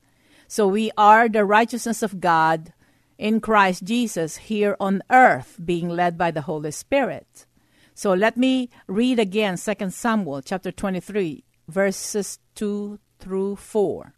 So 0.48 0.66
we 0.66 0.92
are 0.98 1.27
the 1.27 1.44
righteousness 1.44 2.01
of 2.01 2.22
God 2.22 2.72
in 3.18 3.42
Christ 3.42 3.84
Jesus 3.84 4.38
here 4.38 4.77
on 4.80 5.04
earth, 5.12 5.60
being 5.63 5.89
led 5.89 6.18
by 6.18 6.32
the 6.32 6.44
Holy 6.44 6.72
Spirit. 6.72 7.46
So 7.94 8.13
let 8.13 8.38
me 8.38 8.70
read 8.88 9.20
again 9.20 9.58
2 9.58 9.89
Samuel 9.89 10.42
chapter 10.42 10.72
23, 10.72 11.44
verses 11.68 12.39
2 12.56 12.98
through 13.20 13.58
4. 13.58 14.13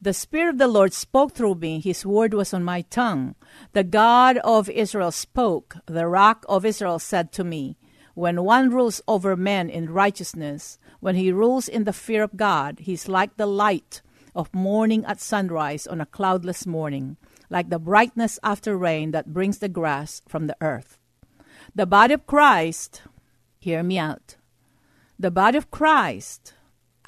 The 0.00 0.14
Spirit 0.14 0.50
of 0.50 0.58
the 0.58 0.68
Lord 0.68 0.94
spoke 0.94 1.32
through 1.32 1.56
me, 1.56 1.78
His 1.78 2.06
word 2.06 2.32
was 2.32 2.54
on 2.54 2.64
my 2.64 2.80
tongue. 2.82 3.34
The 3.74 3.84
God 3.84 4.38
of 4.38 4.70
Israel 4.70 5.12
spoke, 5.12 5.76
the 5.84 6.06
rock 6.06 6.46
of 6.48 6.64
Israel 6.64 6.98
said 6.98 7.32
to 7.32 7.44
me, 7.44 7.76
when 8.14 8.44
one 8.44 8.70
rules 8.70 9.02
over 9.06 9.36
men 9.36 9.68
in 9.68 9.90
righteousness, 9.90 10.78
when 11.00 11.16
he 11.16 11.32
rules 11.32 11.68
in 11.68 11.84
the 11.84 11.92
fear 11.92 12.22
of 12.22 12.36
God, 12.36 12.80
he 12.80 12.94
is 12.94 13.08
like 13.08 13.36
the 13.36 13.46
light 13.46 14.02
of 14.34 14.52
morning 14.54 15.04
at 15.04 15.20
sunrise 15.20 15.86
on 15.86 16.00
a 16.00 16.06
cloudless 16.06 16.66
morning, 16.66 17.16
like 17.48 17.68
the 17.68 17.78
brightness 17.78 18.38
after 18.42 18.76
rain 18.76 19.10
that 19.10 19.32
brings 19.32 19.58
the 19.58 19.68
grass 19.68 20.22
from 20.28 20.46
the 20.46 20.56
earth. 20.60 20.98
The 21.74 21.86
body 21.86 22.14
of 22.14 22.26
Christ, 22.26 23.02
hear 23.58 23.82
me 23.82 23.98
out, 23.98 24.36
the 25.18 25.30
body 25.30 25.58
of 25.58 25.70
Christ 25.70 26.54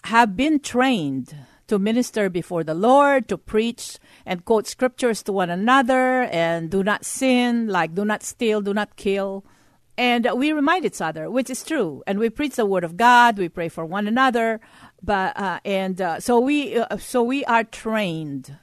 have 0.05 0.37
been 0.37 0.61
trained 0.61 1.35
to 1.69 1.79
minister 1.79 2.29
before 2.29 2.65
the 2.65 2.75
Lord, 2.75 3.29
to 3.29 3.39
preach 3.39 3.99
and 4.27 4.45
quote 4.45 4.67
scriptures 4.67 5.23
to 5.23 5.33
one 5.33 5.49
another, 5.49 6.25
and 6.25 6.71
do 6.71 6.83
not 6.83 7.05
sin, 7.05 7.69
like 7.69 7.95
do 7.95 8.05
not 8.05 8.23
steal, 8.23 8.61
do 8.61 8.75
not 8.75 8.97
kill, 8.97 9.45
and 9.97 10.27
we 10.37 10.53
remind 10.53 10.85
each 10.85 11.01
other, 11.01 11.31
which 11.31 11.51
is 11.51 11.63
true. 11.63 12.03
And 12.07 12.19
we 12.19 12.31
preach 12.31 12.57
the 12.57 12.67
word 12.67 12.85
of 12.85 12.97
God. 12.97 13.39
We 13.39 13.49
pray 13.49 13.69
for 13.69 13.85
one 13.85 14.09
another. 14.09 14.61
But 15.03 15.37
uh, 15.37 15.59
and 15.65 16.01
uh, 16.01 16.21
so 16.21 16.39
we 16.39 16.79
uh, 16.79 16.97
so 16.97 17.23
we 17.23 17.45
are 17.47 17.65
trained. 17.65 18.57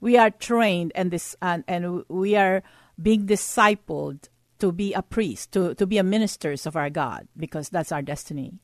We 0.00 0.16
are 0.16 0.30
trained, 0.30 0.92
and 0.94 1.10
this 1.10 1.36
and, 1.42 1.64
and 1.68 2.04
we 2.08 2.34
are 2.36 2.62
being 3.00 3.26
discipled 3.26 4.28
to 4.58 4.72
be 4.72 4.94
a 4.94 5.02
priest, 5.02 5.52
to 5.52 5.74
to 5.74 5.86
be 5.86 5.98
a 5.98 6.02
ministers 6.02 6.64
of 6.66 6.76
our 6.76 6.88
God, 6.88 7.28
because 7.36 7.68
that's 7.68 7.92
our 7.92 8.02
destiny. 8.02 8.58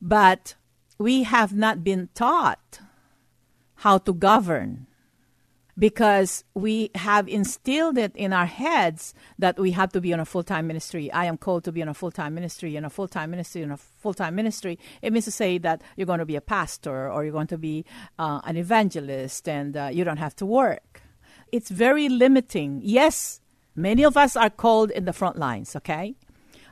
But 0.00 0.56
we 0.98 1.22
have 1.22 1.54
not 1.54 1.82
been 1.82 2.10
taught 2.14 2.80
how 3.76 3.98
to 3.98 4.12
govern 4.12 4.86
because 5.78 6.44
we 6.54 6.90
have 6.94 7.28
instilled 7.28 7.98
it 7.98 8.14
in 8.14 8.32
our 8.32 8.46
heads 8.46 9.14
that 9.38 9.58
we 9.58 9.72
have 9.72 9.92
to 9.92 10.00
be 10.00 10.12
on 10.12 10.20
a 10.20 10.24
full 10.24 10.42
time 10.42 10.66
ministry. 10.66 11.10
I 11.12 11.24
am 11.24 11.36
called 11.36 11.64
to 11.64 11.72
be 11.72 11.82
on 11.82 11.88
a 11.88 11.94
full 11.94 12.12
time 12.12 12.34
ministry, 12.34 12.76
in 12.76 12.84
a 12.84 12.90
full 12.90 13.08
time 13.08 13.30
ministry, 13.30 13.62
in 13.62 13.70
a 13.70 13.76
full 13.76 14.14
time 14.14 14.34
ministry. 14.34 14.78
It 15.02 15.12
means 15.12 15.24
to 15.24 15.30
say 15.30 15.58
that 15.58 15.82
you're 15.96 16.06
going 16.06 16.20
to 16.20 16.26
be 16.26 16.36
a 16.36 16.40
pastor 16.40 17.10
or 17.10 17.24
you're 17.24 17.32
going 17.32 17.48
to 17.48 17.58
be 17.58 17.84
uh, 18.18 18.40
an 18.44 18.56
evangelist 18.56 19.48
and 19.48 19.76
uh, 19.76 19.90
you 19.92 20.04
don't 20.04 20.18
have 20.18 20.36
to 20.36 20.46
work. 20.46 21.02
It's 21.50 21.70
very 21.70 22.08
limiting. 22.08 22.80
Yes, 22.82 23.40
many 23.74 24.04
of 24.04 24.16
us 24.16 24.36
are 24.36 24.50
called 24.50 24.90
in 24.90 25.04
the 25.04 25.12
front 25.12 25.38
lines, 25.38 25.76
okay? 25.76 26.14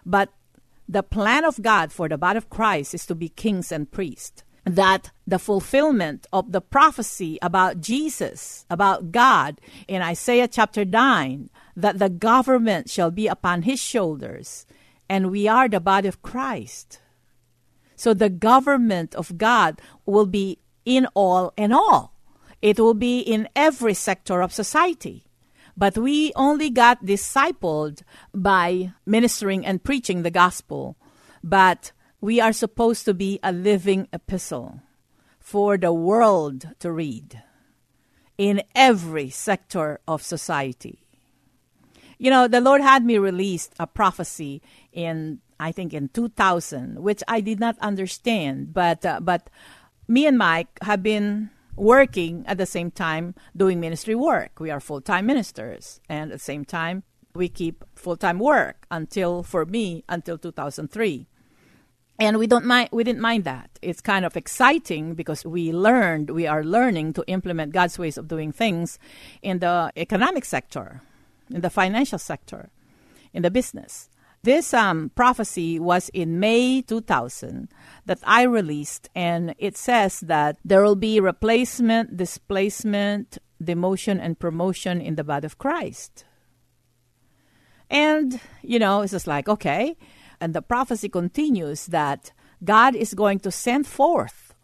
But 0.04 0.30
the 0.88 1.02
plan 1.02 1.44
of 1.44 1.62
God 1.62 1.92
for 1.92 2.08
the 2.08 2.18
body 2.18 2.36
of 2.36 2.50
Christ 2.50 2.94
is 2.94 3.06
to 3.06 3.14
be 3.14 3.28
kings 3.28 3.72
and 3.72 3.90
priests 3.90 4.44
that 4.64 5.10
the 5.26 5.38
fulfillment 5.38 6.26
of 6.32 6.52
the 6.52 6.60
prophecy 6.60 7.38
about 7.42 7.80
Jesus, 7.80 8.64
about 8.70 9.10
God 9.10 9.60
in 9.88 10.02
Isaiah 10.02 10.48
chapter 10.48 10.84
9, 10.84 11.50
that 11.76 11.98
the 11.98 12.08
government 12.08 12.88
shall 12.88 13.10
be 13.10 13.26
upon 13.26 13.62
his 13.62 13.80
shoulders, 13.80 14.66
and 15.08 15.30
we 15.30 15.48
are 15.48 15.68
the 15.68 15.80
body 15.80 16.08
of 16.08 16.22
Christ. 16.22 17.00
So 17.96 18.14
the 18.14 18.30
government 18.30 19.14
of 19.14 19.38
God 19.38 19.80
will 20.06 20.26
be 20.26 20.58
in 20.84 21.06
all 21.14 21.52
and 21.56 21.72
all. 21.72 22.14
It 22.60 22.78
will 22.78 22.94
be 22.94 23.20
in 23.20 23.48
every 23.56 23.94
sector 23.94 24.40
of 24.40 24.52
society. 24.52 25.24
But 25.76 25.96
we 25.96 26.32
only 26.36 26.70
got 26.70 27.04
discipled 27.04 28.02
by 28.34 28.92
ministering 29.06 29.64
and 29.64 29.82
preaching 29.82 30.22
the 30.22 30.30
gospel. 30.30 30.96
But 31.42 31.92
we 32.22 32.40
are 32.40 32.52
supposed 32.52 33.04
to 33.04 33.12
be 33.12 33.40
a 33.42 33.50
living 33.50 34.06
epistle 34.12 34.80
for 35.40 35.76
the 35.76 35.92
world 35.92 36.68
to 36.78 36.90
read 36.92 37.42
in 38.38 38.62
every 38.76 39.28
sector 39.28 39.98
of 40.06 40.22
society. 40.22 41.00
You 42.18 42.30
know, 42.30 42.46
the 42.46 42.60
Lord 42.60 42.80
had 42.80 43.04
me 43.04 43.18
release 43.18 43.68
a 43.80 43.88
prophecy 43.88 44.62
in, 44.92 45.40
I 45.58 45.72
think, 45.72 45.92
in 45.92 46.10
2000, 46.10 47.02
which 47.02 47.24
I 47.26 47.40
did 47.40 47.58
not 47.58 47.76
understand, 47.80 48.72
but 48.72 49.04
uh, 49.04 49.18
but 49.20 49.50
me 50.06 50.24
and 50.24 50.38
Mike 50.38 50.78
have 50.82 51.02
been 51.02 51.50
working 51.74 52.44
at 52.46 52.56
the 52.56 52.66
same 52.66 52.92
time 52.92 53.34
doing 53.56 53.80
ministry 53.80 54.14
work. 54.14 54.60
We 54.60 54.70
are 54.70 54.78
full 54.78 55.00
time 55.00 55.26
ministers, 55.26 56.00
and 56.08 56.30
at 56.30 56.38
the 56.38 56.44
same 56.44 56.64
time, 56.64 57.02
we 57.34 57.48
keep 57.48 57.84
full 57.96 58.16
time 58.16 58.38
work 58.38 58.86
until, 58.92 59.42
for 59.42 59.66
me, 59.66 60.04
until 60.08 60.38
2003 60.38 61.26
and 62.18 62.38
we 62.38 62.46
don't 62.46 62.64
mind 62.64 62.88
we 62.92 63.04
didn't 63.04 63.20
mind 63.20 63.44
that. 63.44 63.70
It's 63.80 64.00
kind 64.00 64.24
of 64.24 64.36
exciting 64.36 65.14
because 65.14 65.44
we 65.44 65.72
learned 65.72 66.30
we 66.30 66.46
are 66.46 66.64
learning 66.64 67.14
to 67.14 67.24
implement 67.26 67.72
god's 67.72 67.98
ways 67.98 68.18
of 68.18 68.28
doing 68.28 68.52
things 68.52 68.98
in 69.42 69.58
the 69.58 69.92
economic 69.96 70.44
sector 70.44 71.00
in 71.50 71.60
the 71.60 71.70
financial 71.70 72.18
sector 72.18 72.70
in 73.32 73.42
the 73.42 73.50
business. 73.50 74.08
This 74.44 74.74
um, 74.74 75.12
prophecy 75.14 75.78
was 75.78 76.08
in 76.10 76.40
may 76.40 76.82
2000 76.82 77.68
that 78.06 78.18
i 78.24 78.42
released 78.42 79.08
and 79.14 79.54
it 79.58 79.76
says 79.76 80.20
that 80.20 80.58
there 80.64 80.82
will 80.82 80.96
be 80.96 81.20
replacement 81.20 82.16
displacement 82.16 83.38
demotion 83.62 84.18
and 84.20 84.38
promotion 84.38 85.00
in 85.00 85.14
the 85.14 85.24
body 85.24 85.46
of 85.46 85.58
christ. 85.58 86.24
And 87.88 88.40
you 88.62 88.78
know 88.78 89.02
it's 89.02 89.12
just 89.12 89.26
like 89.26 89.48
okay 89.48 89.96
and 90.42 90.54
the 90.54 90.60
prophecy 90.60 91.08
continues 91.08 91.86
that 91.86 92.32
God 92.64 92.96
is 92.96 93.14
going 93.14 93.38
to 93.40 93.50
send 93.52 93.86
forth 93.86 94.54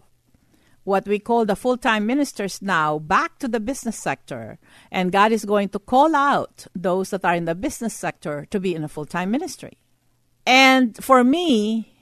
what 0.83 1.07
we 1.07 1.19
call 1.19 1.45
the 1.45 1.55
full 1.55 1.77
time 1.77 2.07
ministers 2.07 2.61
now 2.61 2.99
back 2.99 3.39
to 3.39 3.47
the 3.47 3.61
business 3.61 3.97
sector. 3.97 4.59
And 4.91 5.13
God 5.13 5.33
is 5.33 5.45
going 5.45 5.69
to 5.71 5.79
call 5.79 6.17
out 6.17 6.67
those 6.75 7.11
that 7.11 7.25
are 7.25 7.35
in 7.35 7.45
the 7.45 7.55
business 7.55 7.95
sector 7.95 8.47
to 8.51 8.59
be 8.59 8.75
in 8.75 8.83
a 8.83 8.89
full 8.89 9.07
time 9.07 9.31
ministry. 9.31 9.79
And 10.47 10.97
for 10.97 11.23
me, 11.23 11.93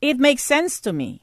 it 0.00 0.18
makes 0.18 0.42
sense 0.42 0.80
to 0.82 0.92
me. 0.92 1.22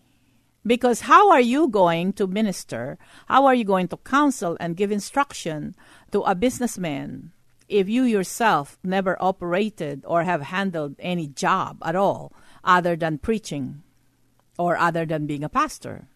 Because 0.66 1.02
how 1.02 1.30
are 1.30 1.42
you 1.42 1.68
going 1.68 2.14
to 2.14 2.26
minister? 2.26 2.98
How 3.28 3.46
are 3.46 3.54
you 3.54 3.66
going 3.66 3.88
to 3.90 3.98
counsel 3.98 4.58
and 4.60 4.76
give 4.76 4.92
instruction 4.92 5.76
to 6.12 6.22
a 6.22 6.34
businessman 6.34 7.34
if 7.68 7.90
you 7.90 8.04
yourself 8.04 8.78
never 8.84 9.18
operated 9.20 10.04
or 10.06 10.24
have 10.24 10.42
handled 10.44 10.96
any 11.00 11.28
job 11.28 11.78
at 11.84 11.96
all 11.96 12.32
other 12.64 12.96
than 12.96 13.18
preaching 13.18 13.84
or 14.58 14.78
other 14.78 15.06
than 15.06 15.26
being 15.26 15.44
a 15.44 15.50
pastor? 15.50 16.08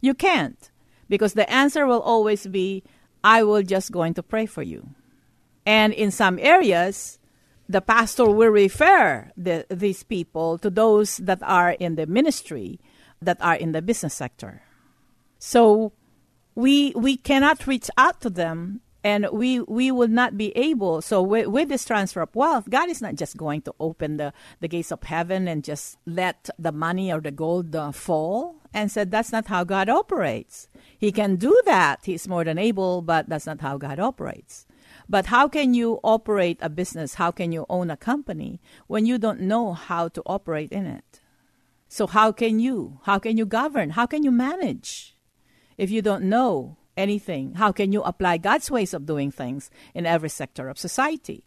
You 0.00 0.14
can't, 0.14 0.70
because 1.08 1.34
the 1.34 1.50
answer 1.50 1.86
will 1.86 2.00
always 2.00 2.46
be, 2.46 2.82
I 3.24 3.42
will 3.42 3.62
just 3.62 3.92
going 3.92 4.14
to 4.14 4.22
pray 4.22 4.46
for 4.46 4.62
you. 4.62 4.90
And 5.64 5.92
in 5.92 6.10
some 6.10 6.38
areas, 6.38 7.18
the 7.68 7.80
pastor 7.80 8.26
will 8.26 8.50
refer 8.50 9.32
the, 9.36 9.66
these 9.68 10.02
people 10.02 10.58
to 10.58 10.70
those 10.70 11.16
that 11.18 11.42
are 11.42 11.72
in 11.72 11.96
the 11.96 12.06
ministry, 12.06 12.78
that 13.20 13.38
are 13.40 13.56
in 13.56 13.72
the 13.72 13.82
business 13.82 14.14
sector. 14.14 14.62
So 15.38 15.92
we 16.54 16.92
we 16.96 17.16
cannot 17.16 17.66
reach 17.66 17.90
out 17.98 18.20
to 18.22 18.30
them 18.30 18.80
and 19.06 19.28
we 19.30 19.60
we 19.60 19.92
will 19.92 20.08
not 20.08 20.36
be 20.36 20.50
able 20.56 21.00
so 21.00 21.22
with, 21.22 21.46
with, 21.46 21.68
this 21.68 21.84
transfer 21.84 22.22
of 22.22 22.34
wealth 22.34 22.68
god 22.68 22.90
is 22.90 23.00
not 23.00 23.14
just 23.14 23.36
going 23.36 23.62
to 23.62 23.72
open 23.78 24.16
the, 24.16 24.32
the 24.60 24.66
gates 24.66 24.90
of 24.90 25.00
heaven 25.04 25.46
and 25.46 25.62
just 25.62 25.96
let 26.06 26.50
the 26.58 26.72
money 26.72 27.12
or 27.12 27.20
the 27.20 27.30
gold 27.30 27.74
uh, 27.76 27.92
fall 27.92 28.56
and 28.74 28.90
said 28.90 29.12
that's 29.12 29.30
not 29.30 29.46
how 29.46 29.62
god 29.62 29.88
operates. 29.88 30.68
He 30.98 31.12
can 31.12 31.36
do 31.36 31.54
that. 31.66 32.00
He's 32.04 32.26
more 32.26 32.42
than 32.44 32.58
able 32.58 33.00
but 33.00 33.28
that's 33.28 33.46
not 33.46 33.60
how 33.60 33.78
god 33.78 34.00
operates. 34.00 34.66
But 35.08 35.26
how 35.26 35.46
can 35.46 35.72
you 35.72 36.00
operate 36.02 36.58
a 36.60 36.68
business? 36.68 37.14
How 37.14 37.30
can 37.30 37.52
you 37.52 37.64
own 37.68 37.90
a 37.90 37.96
company 37.96 38.60
when 38.88 39.06
you 39.06 39.18
don't 39.18 39.40
know 39.40 39.72
how 39.72 40.08
to 40.08 40.22
operate 40.26 40.72
in 40.72 40.84
it? 40.84 41.20
So 41.88 42.08
how 42.08 42.32
can 42.32 42.58
you? 42.58 42.98
How 43.04 43.20
can 43.20 43.36
you 43.36 43.46
govern? 43.46 43.90
How 43.90 44.06
can 44.06 44.24
you 44.24 44.32
manage? 44.32 45.16
If 45.78 45.90
you 45.90 46.02
don't 46.02 46.24
know 46.24 46.78
anything? 46.96 47.54
How 47.54 47.72
can 47.72 47.92
you 47.92 48.02
apply 48.02 48.38
God's 48.38 48.70
ways 48.70 48.94
of 48.94 49.06
doing 49.06 49.30
things 49.30 49.70
in 49.94 50.06
every 50.06 50.30
sector 50.30 50.68
of 50.68 50.78
society? 50.78 51.44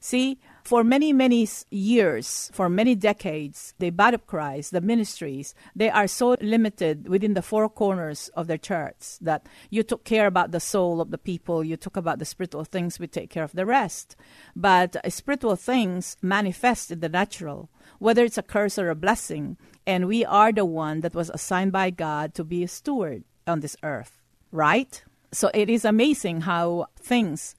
See, 0.00 0.38
for 0.62 0.84
many, 0.84 1.12
many 1.12 1.48
years, 1.70 2.50
for 2.52 2.68
many 2.68 2.94
decades, 2.94 3.74
the 3.78 3.90
body 3.90 4.14
of 4.14 4.26
Christ, 4.26 4.70
the 4.70 4.80
ministries, 4.80 5.54
they 5.74 5.90
are 5.90 6.06
so 6.06 6.36
limited 6.40 7.08
within 7.08 7.34
the 7.34 7.42
four 7.42 7.68
corners 7.68 8.28
of 8.34 8.46
their 8.46 8.58
church 8.58 9.18
that 9.20 9.46
you 9.70 9.82
took 9.82 10.04
care 10.04 10.26
about 10.26 10.50
the 10.50 10.60
soul 10.60 11.00
of 11.00 11.10
the 11.10 11.18
people, 11.18 11.64
you 11.64 11.76
took 11.76 11.96
about 11.96 12.18
the 12.18 12.24
spiritual 12.24 12.64
things, 12.64 12.98
we 12.98 13.06
take 13.06 13.30
care 13.30 13.44
of 13.44 13.52
the 13.52 13.66
rest. 13.66 14.14
But 14.54 14.96
spiritual 15.12 15.56
things 15.56 16.16
manifest 16.22 16.90
in 16.90 17.00
the 17.00 17.08
natural, 17.08 17.70
whether 17.98 18.24
it's 18.24 18.38
a 18.38 18.42
curse 18.42 18.78
or 18.78 18.90
a 18.90 18.94
blessing, 18.94 19.56
and 19.86 20.06
we 20.06 20.24
are 20.24 20.52
the 20.52 20.66
one 20.66 21.00
that 21.00 21.14
was 21.14 21.30
assigned 21.30 21.72
by 21.72 21.90
God 21.90 22.34
to 22.34 22.44
be 22.44 22.62
a 22.62 22.68
steward 22.68 23.24
on 23.46 23.60
this 23.60 23.76
earth 23.82 24.17
right? 24.52 25.02
So 25.32 25.50
it 25.54 25.68
is 25.68 25.84
amazing 25.84 26.42
how 26.42 26.86
things 26.98 27.54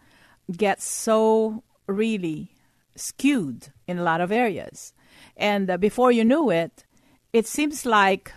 get 0.55 0.81
so 0.81 1.63
really 1.87 2.51
skewed 2.95 3.69
in 3.87 3.99
a 3.99 4.03
lot 4.03 4.21
of 4.21 4.31
areas. 4.31 4.93
And 5.37 5.69
uh, 5.69 5.77
before 5.77 6.11
you 6.11 6.25
knew 6.25 6.49
it, 6.49 6.85
it 7.33 7.47
seems 7.47 7.85
like 7.85 8.33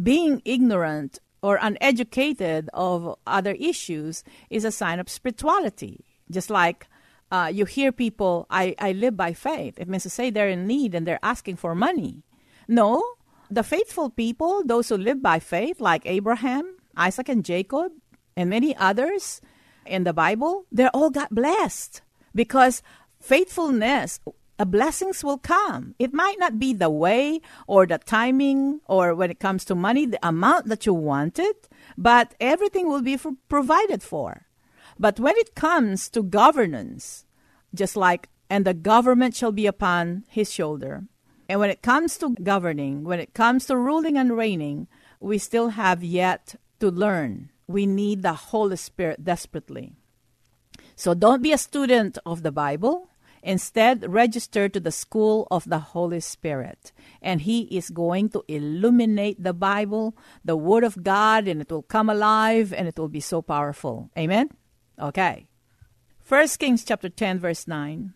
being 0.00 0.42
ignorant 0.44 1.18
or 1.42 1.58
uneducated 1.60 2.68
of 2.74 3.16
other 3.26 3.56
issues 3.58 4.22
is 4.50 4.64
a 4.64 4.72
sign 4.72 5.00
of 5.00 5.08
spirituality. 5.08 6.04
Just 6.30 6.50
like 6.50 6.86
uh, 7.32 7.50
you 7.52 7.64
hear 7.64 7.92
people, 7.92 8.46
I, 8.50 8.74
I 8.78 8.92
live 8.92 9.16
by 9.16 9.32
faith. 9.32 9.78
It 9.78 9.88
means 9.88 10.02
to 10.04 10.10
say 10.10 10.30
they're 10.30 10.48
in 10.48 10.66
need 10.66 10.94
and 10.94 11.06
they're 11.06 11.20
asking 11.22 11.56
for 11.56 11.74
money. 11.74 12.22
No, 12.68 13.02
the 13.50 13.62
faithful 13.62 14.10
people, 14.10 14.62
those 14.64 14.88
who 14.88 14.96
live 14.96 15.22
by 15.22 15.38
faith, 15.38 15.80
like 15.80 16.02
Abraham, 16.04 16.76
Isaac 17.00 17.28
and 17.28 17.44
Jacob, 17.44 17.92
and 18.36 18.50
many 18.50 18.76
others 18.76 19.40
in 19.86 20.04
the 20.04 20.12
Bible, 20.12 20.66
they 20.70 20.86
all 20.88 21.10
got 21.10 21.34
blessed 21.34 22.02
because 22.34 22.82
faithfulness, 23.18 24.20
uh, 24.58 24.64
blessings 24.66 25.24
will 25.24 25.38
come. 25.38 25.94
It 25.98 26.12
might 26.12 26.38
not 26.38 26.58
be 26.58 26.74
the 26.74 26.90
way 26.90 27.40
or 27.66 27.86
the 27.86 27.98
timing 27.98 28.80
or 28.86 29.14
when 29.14 29.30
it 29.30 29.40
comes 29.40 29.64
to 29.64 29.74
money, 29.74 30.04
the 30.04 30.20
amount 30.26 30.66
that 30.66 30.84
you 30.84 30.92
wanted, 30.92 31.56
but 31.96 32.34
everything 32.38 32.88
will 32.88 33.02
be 33.02 33.16
for, 33.16 33.32
provided 33.48 34.02
for. 34.02 34.46
But 34.98 35.18
when 35.18 35.34
it 35.38 35.54
comes 35.54 36.10
to 36.10 36.22
governance, 36.22 37.24
just 37.74 37.96
like, 37.96 38.28
and 38.50 38.66
the 38.66 38.74
government 38.74 39.34
shall 39.34 39.52
be 39.52 39.66
upon 39.66 40.24
his 40.28 40.52
shoulder. 40.52 41.04
And 41.48 41.58
when 41.58 41.70
it 41.70 41.82
comes 41.82 42.18
to 42.18 42.36
governing, 42.42 43.04
when 43.04 43.18
it 43.18 43.32
comes 43.32 43.66
to 43.66 43.76
ruling 43.76 44.18
and 44.18 44.36
reigning, 44.36 44.88
we 45.20 45.38
still 45.38 45.70
have 45.70 46.04
yet 46.04 46.54
to 46.80 46.90
learn. 46.90 47.50
We 47.66 47.86
need 47.86 48.22
the 48.22 48.32
Holy 48.32 48.76
Spirit 48.76 49.24
desperately. 49.24 49.94
So 50.96 51.14
don't 51.14 51.42
be 51.42 51.52
a 51.52 51.58
student 51.58 52.18
of 52.26 52.42
the 52.42 52.52
Bible. 52.52 53.08
Instead, 53.42 54.04
register 54.12 54.68
to 54.68 54.80
the 54.80 54.92
school 54.92 55.48
of 55.50 55.64
the 55.64 55.78
Holy 55.78 56.20
Spirit. 56.20 56.92
And 57.22 57.40
He 57.40 57.62
is 57.74 57.88
going 57.88 58.28
to 58.30 58.44
illuminate 58.48 59.42
the 59.42 59.54
Bible, 59.54 60.16
the 60.44 60.56
Word 60.56 60.84
of 60.84 61.02
God, 61.02 61.48
and 61.48 61.60
it 61.62 61.70
will 61.70 61.82
come 61.82 62.10
alive 62.10 62.72
and 62.72 62.86
it 62.86 62.98
will 62.98 63.08
be 63.08 63.20
so 63.20 63.40
powerful. 63.40 64.10
Amen? 64.18 64.50
Okay. 65.00 65.46
First 66.20 66.58
Kings 66.58 66.84
chapter 66.84 67.08
10, 67.08 67.38
verse 67.38 67.66
9. 67.66 68.12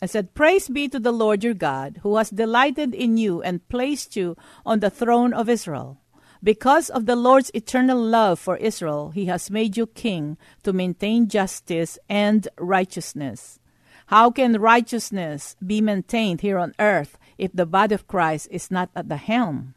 I 0.00 0.06
said, 0.06 0.34
Praise 0.34 0.68
be 0.68 0.88
to 0.88 1.00
the 1.00 1.12
Lord 1.12 1.42
your 1.42 1.54
God, 1.54 2.00
who 2.02 2.16
has 2.16 2.30
delighted 2.30 2.94
in 2.94 3.16
you 3.16 3.42
and 3.42 3.66
placed 3.68 4.14
you 4.14 4.36
on 4.64 4.80
the 4.80 4.90
throne 4.90 5.32
of 5.32 5.48
Israel. 5.48 6.00
Because 6.42 6.90
of 6.90 7.06
the 7.06 7.16
Lord's 7.16 7.50
eternal 7.54 7.98
love 7.98 8.38
for 8.38 8.56
Israel, 8.56 9.10
he 9.10 9.26
has 9.26 9.50
made 9.50 9.76
you 9.76 9.86
king 9.86 10.36
to 10.62 10.72
maintain 10.72 11.28
justice 11.28 11.98
and 12.08 12.46
righteousness. 12.58 13.58
How 14.06 14.30
can 14.30 14.60
righteousness 14.60 15.56
be 15.64 15.80
maintained 15.80 16.40
here 16.40 16.58
on 16.58 16.74
earth 16.78 17.18
if 17.38 17.52
the 17.52 17.66
body 17.66 17.94
of 17.94 18.06
Christ 18.06 18.48
is 18.50 18.70
not 18.70 18.90
at 18.94 19.08
the 19.08 19.16
helm? 19.16 19.74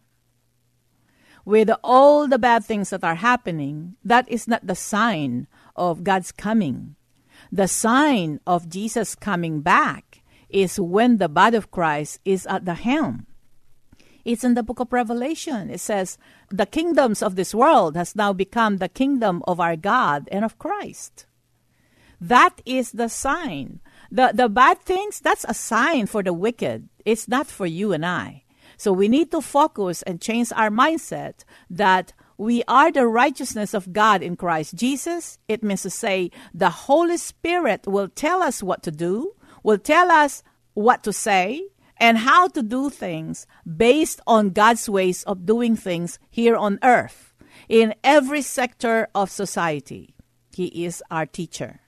With 1.45 1.71
all 1.83 2.27
the 2.27 2.37
bad 2.37 2.63
things 2.63 2.91
that 2.91 3.03
are 3.03 3.15
happening, 3.15 3.95
that 4.03 4.29
is 4.29 4.47
not 4.47 4.67
the 4.67 4.75
sign 4.75 5.47
of 5.75 6.03
God's 6.03 6.31
coming. 6.31 6.95
The 7.51 7.67
sign 7.67 8.39
of 8.45 8.69
Jesus 8.69 9.15
coming 9.15 9.61
back 9.61 10.21
is 10.49 10.79
when 10.79 11.17
the 11.17 11.29
body 11.29 11.57
of 11.57 11.71
Christ 11.71 12.19
is 12.25 12.45
at 12.45 12.65
the 12.65 12.75
helm. 12.75 13.25
It's 14.29 14.43
in 14.43 14.53
the 14.53 14.61
book 14.61 14.79
of 14.79 14.93
Revelation. 14.93 15.71
It 15.71 15.79
says, 15.79 16.19
The 16.51 16.67
kingdoms 16.67 17.23
of 17.23 17.35
this 17.35 17.55
world 17.55 17.95
has 17.95 18.15
now 18.15 18.31
become 18.31 18.77
the 18.77 18.87
kingdom 18.87 19.41
of 19.47 19.59
our 19.59 19.75
God 19.75 20.29
and 20.31 20.45
of 20.45 20.59
Christ. 20.59 21.25
That 22.21 22.61
is 22.63 22.91
the 22.91 23.09
sign. 23.09 23.79
The, 24.11 24.29
the 24.31 24.47
bad 24.47 24.81
things, 24.81 25.19
that's 25.19 25.47
a 25.49 25.55
sign 25.55 26.05
for 26.05 26.21
the 26.21 26.31
wicked. 26.31 26.89
It's 27.05 27.27
not 27.27 27.47
for 27.47 27.65
you 27.65 27.91
and 27.91 28.05
I. 28.05 28.43
So 28.77 28.93
we 28.93 29.07
need 29.07 29.31
to 29.31 29.41
focus 29.41 30.03
and 30.03 30.21
change 30.21 30.51
our 30.55 30.69
mindset 30.69 31.43
that 31.67 32.13
we 32.37 32.63
are 32.67 32.91
the 32.91 33.07
righteousness 33.07 33.73
of 33.73 33.93
God 33.93 34.21
in 34.21 34.35
Christ 34.35 34.75
Jesus. 34.75 35.39
It 35.47 35.63
means 35.63 35.81
to 35.81 35.89
say 35.89 36.29
the 36.53 36.69
Holy 36.69 37.17
Spirit 37.17 37.87
will 37.87 38.09
tell 38.09 38.43
us 38.43 38.61
what 38.61 38.83
to 38.83 38.91
do, 38.91 39.33
will 39.63 39.79
tell 39.79 40.11
us 40.11 40.43
what 40.75 41.03
to 41.03 41.11
say, 41.11 41.68
and 41.99 42.19
how 42.19 42.47
to 42.49 42.63
do 42.63 42.89
things 42.89 43.45
based 43.65 44.21
on 44.25 44.51
God's 44.51 44.89
ways 44.89 45.23
of 45.23 45.45
doing 45.45 45.75
things 45.75 46.19
here 46.29 46.55
on 46.55 46.79
earth 46.81 47.33
in 47.67 47.93
every 48.03 48.41
sector 48.41 49.07
of 49.13 49.29
society. 49.29 50.15
He 50.55 50.85
is 50.85 51.03
our 51.11 51.25
teacher. 51.25 51.81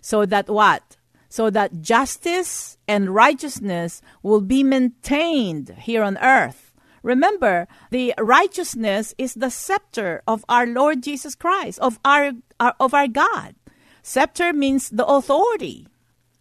So 0.00 0.26
that 0.26 0.48
what? 0.48 0.96
So 1.28 1.50
that 1.50 1.80
justice 1.80 2.76
and 2.86 3.14
righteousness 3.14 4.02
will 4.22 4.40
be 4.40 4.62
maintained 4.62 5.74
here 5.78 6.02
on 6.02 6.18
earth. 6.18 6.74
Remember, 7.02 7.66
the 7.90 8.14
righteousness 8.18 9.14
is 9.18 9.34
the 9.34 9.50
scepter 9.50 10.22
of 10.26 10.44
our 10.48 10.66
Lord 10.66 11.02
Jesus 11.02 11.34
Christ, 11.34 11.78
of 11.80 11.98
our, 12.04 12.32
our 12.60 12.74
of 12.78 12.94
our 12.94 13.08
God. 13.08 13.54
Scepter 14.02 14.52
means 14.52 14.90
the 14.90 15.06
authority, 15.06 15.88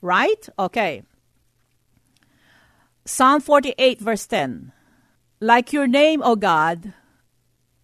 right? 0.01 0.49
Okay. 0.59 1.03
Psalm 3.12 3.41
48, 3.41 4.00
verse 4.00 4.26
10. 4.26 4.71
Like 5.41 5.74
your 5.74 5.86
name, 5.86 6.24
O 6.24 6.38
God, 6.38 6.93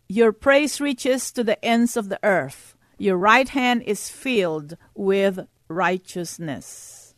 your 0.07 0.31
praise 0.31 0.79
reaches 0.79 1.33
to 1.33 1.43
the 1.43 1.59
ends 1.63 1.97
of 1.97 2.07
the 2.07 2.17
earth. 2.23 2.77
Your 2.97 3.17
right 3.17 3.49
hand 3.49 3.83
is 3.83 4.07
filled 4.07 4.77
with 4.95 5.45
righteousness. 5.67 7.13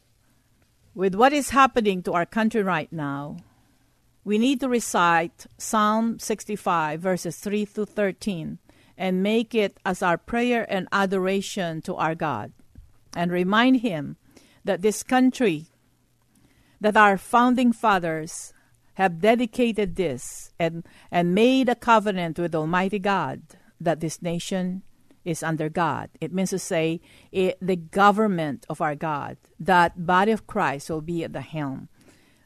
With 0.95 1.13
what 1.13 1.33
is 1.33 1.51
happening 1.51 2.01
to 2.01 2.13
our 2.13 2.25
country 2.25 2.63
right 2.63 2.91
now, 2.91 3.37
we 4.23 4.39
need 4.39 4.59
to 4.61 4.69
recite 4.69 5.45
Psalm 5.59 6.17
65, 6.17 6.99
verses 6.99 7.37
3 7.37 7.67
to 7.67 7.85
13. 7.85 8.57
and 8.97 9.21
make 9.21 9.53
it 9.53 9.79
as 9.85 10.01
our 10.01 10.17
prayer 10.17 10.65
and 10.67 10.87
adoration 10.91 11.79
to 11.83 11.93
our 11.93 12.15
God. 12.15 12.51
And 13.15 13.31
remind 13.31 13.81
Him 13.81 14.17
that 14.65 14.81
this 14.81 15.03
country, 15.03 15.67
that 16.81 16.97
our 16.97 17.17
founding 17.17 17.71
fathers 17.71 18.53
have 18.95 19.21
dedicated 19.21 19.95
this 19.95 20.51
and, 20.59 20.85
and 21.11 21.33
made 21.33 21.69
a 21.69 21.75
covenant 21.75 22.37
with 22.37 22.53
Almighty 22.53 22.99
God 22.99 23.41
that 23.79 24.01
this 24.01 24.21
nation 24.21 24.83
is 25.23 25.43
under 25.43 25.69
God. 25.69 26.09
It 26.19 26.33
means 26.33 26.49
to 26.49 26.59
say 26.59 27.01
it, 27.31 27.57
the 27.61 27.75
government 27.75 28.65
of 28.69 28.81
our 28.81 28.95
God, 28.95 29.37
that 29.59 30.05
body 30.05 30.31
of 30.31 30.47
Christ 30.47 30.89
will 30.89 31.01
be 31.01 31.23
at 31.23 31.33
the 31.33 31.41
helm. 31.41 31.89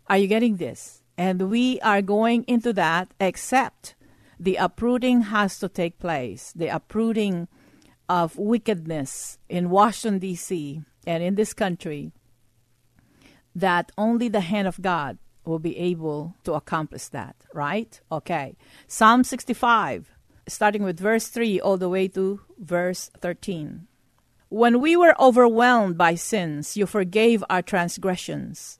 Are 0.07 0.17
you 0.17 0.27
getting 0.27 0.57
this? 0.57 1.01
And 1.17 1.49
we 1.49 1.79
are 1.81 2.01
going 2.01 2.43
into 2.47 2.73
that, 2.73 3.13
except 3.19 3.95
the 4.39 4.55
uprooting 4.55 5.21
has 5.23 5.59
to 5.59 5.69
take 5.69 5.99
place. 5.99 6.51
The 6.55 6.67
uprooting 6.67 7.47
of 8.09 8.37
wickedness 8.37 9.37
in 9.47 9.69
Washington, 9.69 10.19
D.C., 10.19 10.81
and 11.05 11.23
in 11.23 11.35
this 11.35 11.53
country, 11.53 12.11
that 13.55 13.91
only 13.97 14.27
the 14.27 14.41
hand 14.41 14.67
of 14.67 14.81
God 14.81 15.17
will 15.45 15.59
be 15.59 15.77
able 15.77 16.35
to 16.43 16.53
accomplish 16.53 17.07
that, 17.09 17.35
right? 17.53 17.99
Okay. 18.11 18.55
Psalm 18.87 19.23
65, 19.23 20.11
starting 20.47 20.83
with 20.83 20.99
verse 20.99 21.27
3 21.27 21.59
all 21.59 21.77
the 21.77 21.89
way 21.89 22.07
to 22.09 22.41
verse 22.57 23.11
13. 23.19 23.87
When 24.49 24.81
we 24.81 24.95
were 24.95 25.19
overwhelmed 25.19 25.97
by 25.97 26.15
sins, 26.15 26.77
you 26.77 26.85
forgave 26.85 27.43
our 27.49 27.61
transgressions. 27.61 28.79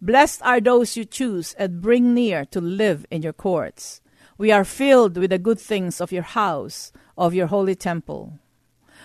Blessed 0.00 0.42
are 0.42 0.60
those 0.60 0.96
you 0.96 1.04
choose 1.04 1.54
and 1.54 1.80
bring 1.80 2.12
near 2.12 2.44
to 2.46 2.60
live 2.60 3.06
in 3.10 3.22
your 3.22 3.32
courts. 3.32 4.02
We 4.36 4.52
are 4.52 4.64
filled 4.64 5.16
with 5.16 5.30
the 5.30 5.38
good 5.38 5.58
things 5.58 6.00
of 6.00 6.12
your 6.12 6.22
house, 6.22 6.92
of 7.16 7.32
your 7.32 7.46
holy 7.46 7.74
temple. 7.74 8.38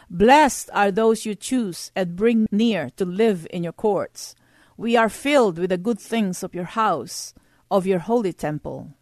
Blessed 0.09 0.69
are 0.73 0.91
those 0.91 1.25
you 1.25 1.35
choose 1.35 1.93
and 1.95 2.17
bring 2.17 2.45
near 2.51 2.89
to 2.97 3.05
live 3.05 3.47
in 3.49 3.63
your 3.63 3.71
courts. 3.71 4.35
We 4.81 4.97
are 4.97 5.09
filled 5.09 5.59
with 5.59 5.69
the 5.69 5.77
good 5.77 5.99
things 5.99 6.41
of 6.41 6.55
your 6.55 6.65
house, 6.65 7.35
of 7.69 7.85
your 7.85 7.99
holy 7.99 8.33
temple. 8.33 8.95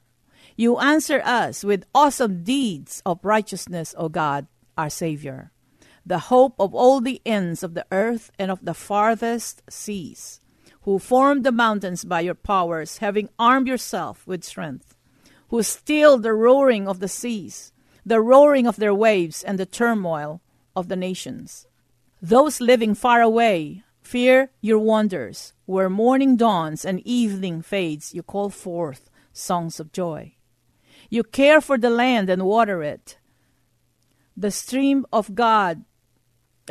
You 0.57 0.77
answer 0.77 1.21
us 1.23 1.63
with 1.63 1.87
awesome 1.95 2.43
deeds 2.43 3.01
of 3.05 3.23
righteousness, 3.23 3.95
O 3.97 4.09
God, 4.09 4.47
our 4.77 4.89
Savior, 4.89 5.53
the 6.05 6.27
hope 6.27 6.59
of 6.59 6.75
all 6.75 6.99
the 6.99 7.21
ends 7.25 7.63
of 7.63 7.75
the 7.75 7.85
earth 7.93 8.29
and 8.37 8.51
of 8.51 8.65
the 8.65 8.73
farthest 8.73 9.61
seas, 9.69 10.41
who 10.81 10.99
formed 10.99 11.45
the 11.45 11.51
mountains 11.53 12.03
by 12.03 12.19
your 12.19 12.35
powers, 12.35 12.97
having 12.97 13.29
armed 13.39 13.69
yourself 13.69 14.27
with 14.27 14.43
strength, 14.43 14.97
who 15.47 15.63
stilled 15.63 16.23
the 16.23 16.33
roaring 16.33 16.89
of 16.89 16.99
the 16.99 17.07
seas, 17.07 17.71
the 18.05 18.19
roaring 18.19 18.67
of 18.67 18.75
their 18.75 18.93
waves, 18.93 19.43
and 19.43 19.57
the 19.57 19.65
turmoil 19.65 20.41
of 20.75 20.89
the 20.89 20.97
nations. 20.97 21.67
Those 22.21 22.59
living 22.59 22.95
far 22.95 23.21
away 23.21 23.85
fear 24.09 24.49
your 24.59 24.79
wonders. 24.79 25.53
Where 25.67 25.87
morning 25.87 26.35
dawns 26.35 26.83
and 26.83 26.99
evening 27.05 27.61
fades, 27.61 28.11
you 28.11 28.23
call 28.23 28.49
forth 28.49 29.11
songs 29.31 29.79
of 29.79 29.91
joy. 29.91 30.33
You 31.11 31.21
care 31.23 31.61
for 31.61 31.77
the 31.77 31.91
land 31.91 32.27
and 32.27 32.43
water 32.43 32.81
it. 32.81 33.19
The 34.35 34.49
stream 34.49 35.05
of 35.13 35.35
God 35.35 35.85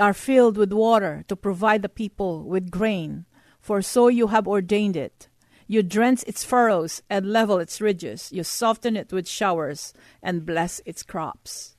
are 0.00 0.12
filled 0.12 0.56
with 0.56 0.72
water 0.72 1.24
to 1.28 1.36
provide 1.36 1.82
the 1.82 1.88
people 1.88 2.42
with 2.42 2.72
grain, 2.72 3.24
for 3.60 3.82
so 3.82 4.08
you 4.08 4.28
have 4.28 4.48
ordained 4.48 4.96
it. 4.96 5.28
You 5.68 5.84
drench 5.84 6.24
its 6.26 6.42
furrows 6.42 7.02
and 7.08 7.32
level 7.32 7.58
its 7.60 7.80
ridges. 7.80 8.32
You 8.32 8.42
soften 8.42 8.96
it 8.96 9.12
with 9.12 9.28
showers 9.28 9.94
and 10.20 10.46
bless 10.46 10.80
its 10.84 11.04
crops. 11.04 11.77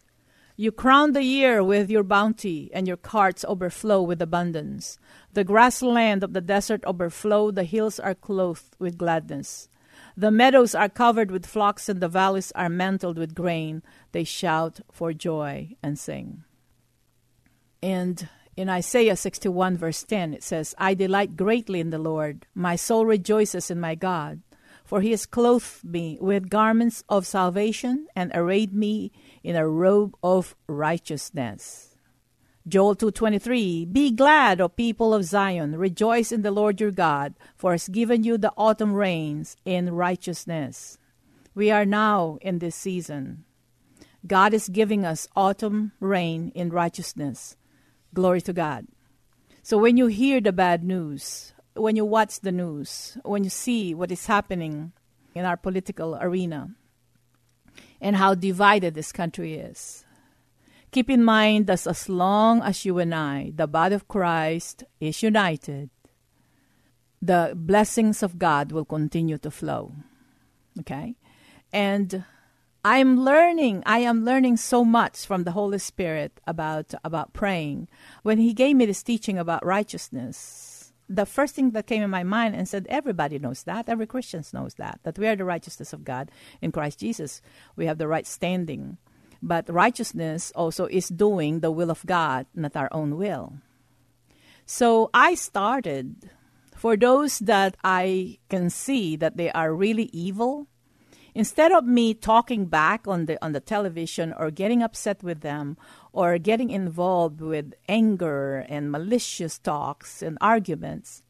You 0.59 0.73
crown 0.73 1.13
the 1.13 1.23
year 1.23 1.63
with 1.63 1.89
your 1.89 2.03
bounty, 2.03 2.69
and 2.73 2.85
your 2.85 2.97
carts 2.97 3.45
overflow 3.47 4.01
with 4.01 4.21
abundance. 4.21 4.99
The 5.31 5.45
grassland 5.45 6.21
of 6.21 6.33
the 6.33 6.41
desert 6.41 6.83
overflow, 6.83 7.49
the 7.49 7.63
hills 7.63 7.97
are 7.97 8.13
clothed 8.13 8.75
with 8.77 8.97
gladness. 8.97 9.69
The 10.17 10.31
meadows 10.31 10.75
are 10.75 10.89
covered 10.89 11.31
with 11.31 11.45
flocks, 11.45 11.87
and 11.87 12.01
the 12.01 12.09
valleys 12.09 12.51
are 12.55 12.67
mantled 12.67 13.17
with 13.17 13.35
grain. 13.35 13.83
They 14.11 14.25
shout 14.25 14.81
for 14.91 15.13
joy 15.13 15.77
and 15.81 15.97
sing. 15.97 16.43
And 17.81 18.27
in 18.57 18.67
Isaiah 18.67 19.15
61, 19.15 19.77
verse 19.77 20.03
10, 20.03 20.33
it 20.33 20.43
says, 20.43 20.75
I 20.77 20.93
delight 20.93 21.37
greatly 21.37 21.79
in 21.79 21.89
the 21.89 21.99
Lord. 21.99 22.47
My 22.53 22.75
soul 22.75 23.05
rejoices 23.05 23.71
in 23.71 23.79
my 23.79 23.95
God, 23.95 24.41
for 24.89 25.01
he 25.01 25.11
has 25.11 25.27
clothed 25.27 25.83
me 25.83 26.17
with 26.19 26.49
garments 26.49 27.03
of 27.07 27.27
salvation 27.27 28.07
and 28.15 28.31
arrayed 28.33 28.73
me 28.73 29.11
in 29.43 29.55
a 29.55 29.69
robe 29.69 30.17
of 30.23 30.55
righteousness. 30.65 31.95
Joel 32.67 32.95
2:23 32.95 33.85
Be 33.85 34.09
glad, 34.09 34.59
O 34.59 34.67
people 34.67 35.13
of 35.13 35.25
Zion, 35.25 35.77
rejoice 35.77 36.31
in 36.31 36.41
the 36.41 36.49
Lord 36.49 36.81
your 36.81 36.89
God, 36.89 37.35
for 37.55 37.73
he 37.73 37.75
has 37.75 37.87
given 37.87 38.23
you 38.23 38.35
the 38.39 38.51
autumn 38.57 38.93
rains 38.93 39.57
in 39.63 39.93
righteousness. 39.93 40.97
We 41.53 41.69
are 41.69 41.85
now 41.85 42.39
in 42.41 42.57
this 42.57 42.75
season. 42.75 43.45
God 44.25 44.55
is 44.55 44.69
giving 44.69 45.05
us 45.05 45.27
autumn 45.35 45.91
rain 45.99 46.51
in 46.55 46.71
righteousness. 46.71 47.55
Glory 48.15 48.41
to 48.41 48.53
God. 48.53 48.87
So 49.61 49.77
when 49.77 49.97
you 49.97 50.07
hear 50.07 50.41
the 50.41 50.51
bad 50.51 50.83
news, 50.83 51.53
when 51.79 51.95
you 51.95 52.05
watch 52.05 52.41
the 52.41 52.51
news, 52.51 53.17
when 53.23 53.43
you 53.43 53.49
see 53.49 53.93
what 53.93 54.11
is 54.11 54.25
happening 54.25 54.91
in 55.33 55.45
our 55.45 55.57
political 55.57 56.15
arena, 56.15 56.69
and 58.01 58.15
how 58.15 58.35
divided 58.35 58.93
this 58.93 59.11
country 59.11 59.55
is. 59.55 60.05
Keep 60.91 61.09
in 61.09 61.23
mind 61.23 61.67
that 61.67 61.85
as 61.85 62.09
long 62.09 62.61
as 62.61 62.83
you 62.83 62.97
and 62.97 63.13
I, 63.13 63.51
the 63.55 63.67
body 63.67 63.95
of 63.95 64.07
Christ, 64.07 64.83
is 64.99 65.21
united, 65.21 65.89
the 67.21 67.53
blessings 67.55 68.23
of 68.23 68.39
God 68.39 68.71
will 68.71 68.85
continue 68.85 69.37
to 69.37 69.51
flow. 69.51 69.93
Okay? 70.79 71.15
And 71.71 72.23
I'm 72.83 73.19
learning, 73.19 73.83
I 73.85 73.99
am 73.99 74.25
learning 74.25 74.57
so 74.57 74.83
much 74.83 75.25
from 75.25 75.43
the 75.43 75.51
Holy 75.51 75.79
Spirit 75.79 76.39
about, 76.47 76.93
about 77.03 77.33
praying. 77.33 77.87
When 78.23 78.37
He 78.39 78.53
gave 78.53 78.75
me 78.75 78.85
this 78.85 79.03
teaching 79.03 79.37
about 79.37 79.65
righteousness, 79.65 80.68
the 81.09 81.25
first 81.25 81.55
thing 81.55 81.71
that 81.71 81.87
came 81.87 82.03
in 82.03 82.09
my 82.09 82.23
mind 82.23 82.55
and 82.55 82.69
said, 82.69 82.85
everybody 82.87 83.39
knows 83.39 83.63
that. 83.63 83.89
Every 83.89 84.05
Christian 84.05 84.43
knows 84.53 84.75
that, 84.75 84.99
that 85.03 85.17
we 85.17 85.27
are 85.27 85.35
the 85.35 85.43
righteousness 85.43 85.91
of 85.91 86.05
God 86.05 86.29
in 86.61 86.71
Christ 86.71 86.99
Jesus. 86.99 87.41
We 87.75 87.87
have 87.87 87.97
the 87.97 88.07
right 88.07 88.27
standing. 88.27 88.97
But 89.41 89.67
righteousness 89.67 90.51
also 90.53 90.85
is 90.85 91.09
doing 91.09 91.61
the 91.61 91.71
will 91.71 91.89
of 91.89 92.05
God, 92.05 92.45
not 92.53 92.75
our 92.75 92.89
own 92.91 93.17
will. 93.17 93.53
So 94.65 95.09
I 95.13 95.33
started, 95.33 96.29
for 96.75 96.95
those 96.95 97.39
that 97.39 97.75
I 97.83 98.37
can 98.49 98.69
see 98.69 99.15
that 99.15 99.35
they 99.35 99.49
are 99.51 99.73
really 99.73 100.09
evil, 100.13 100.67
instead 101.39 101.71
of 101.71 101.85
me 101.85 102.13
talking 102.13 102.65
back 102.65 103.07
on 103.07 103.25
the 103.25 103.35
on 103.45 103.53
the 103.53 103.61
television 103.61 104.33
or 104.33 104.51
getting 104.51 104.83
upset 104.83 105.23
with 105.23 105.39
them 105.39 105.77
or 106.11 106.37
getting 106.37 106.69
involved 106.69 107.39
with 107.39 107.73
anger 107.87 108.65
and 108.67 108.91
malicious 108.91 109.57
talks 109.57 110.21
and 110.21 110.37
arguments, 110.41 111.23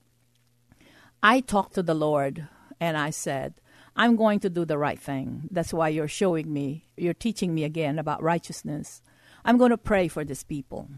I 1.22 1.42
talked 1.42 1.76
to 1.76 1.84
the 1.84 1.94
Lord 1.94 2.48
and 2.80 2.98
I 2.98 3.12
said, 3.12 3.54
I'm 3.96 4.16
going 4.16 4.40
to 4.40 4.50
do 4.50 4.66
the 4.66 4.80
right 4.80 5.00
thing. 5.00 5.48
That's 5.52 5.74
why 5.78 5.90
you're 5.90 6.18
showing 6.22 6.52
me, 6.52 6.86
you're 6.98 7.14
teaching 7.14 7.54
me 7.54 7.64
again 7.64 8.00
about 8.00 8.24
righteousness. 8.24 9.04
I'm 9.46 9.60
going 9.60 9.76
to 9.78 9.78
pray 9.92 10.08
for 10.08 10.26
these 10.26 10.44
people. 10.44 10.90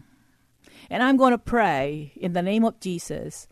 And 0.88 1.02
I'm 1.02 1.18
going 1.18 1.32
to 1.32 1.50
pray 1.56 2.12
in 2.16 2.32
the 2.32 2.40
name 2.40 2.64
of 2.64 2.80
Jesus 2.80 3.46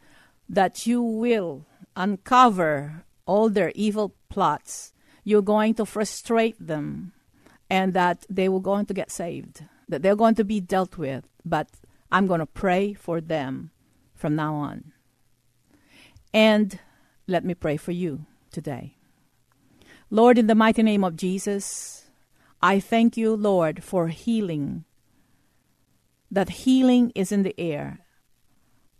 that 0.49 0.87
you 0.87 1.03
will 1.03 1.66
uncover 1.96 3.05
all 3.27 3.51
their 3.51 3.73
evil 3.75 4.14
plots. 4.31 4.94
You're 5.24 5.42
going 5.42 5.74
to 5.74 5.87
frustrate 5.87 6.56
them 6.59 7.12
and 7.68 7.94
that 7.94 8.26
they 8.28 8.48
will 8.48 8.61
going 8.61 8.87
to 8.87 8.94
get 8.94 9.11
saved 9.11 9.62
that 9.90 10.02
they're 10.02 10.16
going 10.16 10.37
to 10.37 10.44
be 10.44 10.61
dealt 10.61 10.96
with, 10.96 11.24
but 11.44 11.68
I'm 12.11 12.26
going 12.26 12.40
to 12.40 12.46
pray 12.46 12.94
for 12.94 13.20
them 13.20 13.72
from 14.14 14.37
now 14.37 14.54
on. 14.54 14.92
And 16.33 16.78
let 17.26 17.44
me 17.44 17.54
pray 17.54 17.76
for 17.76 17.92
you 17.92 18.24
today. 18.50 18.96
Lord, 20.09 20.38
in 20.38 20.46
the 20.46 20.54
mighty 20.54 20.83
name 20.83 21.04
of 21.04 21.16
Jesus, 21.16 22.11
I 22.62 22.80
thank 22.80 23.16
you, 23.16 23.35
Lord, 23.35 23.83
for 23.83 24.09
healing. 24.09 24.85
That 26.30 26.64
healing 26.64 27.11
is 27.14 27.33
in 27.33 27.42
the 27.42 27.59
air, 27.59 28.00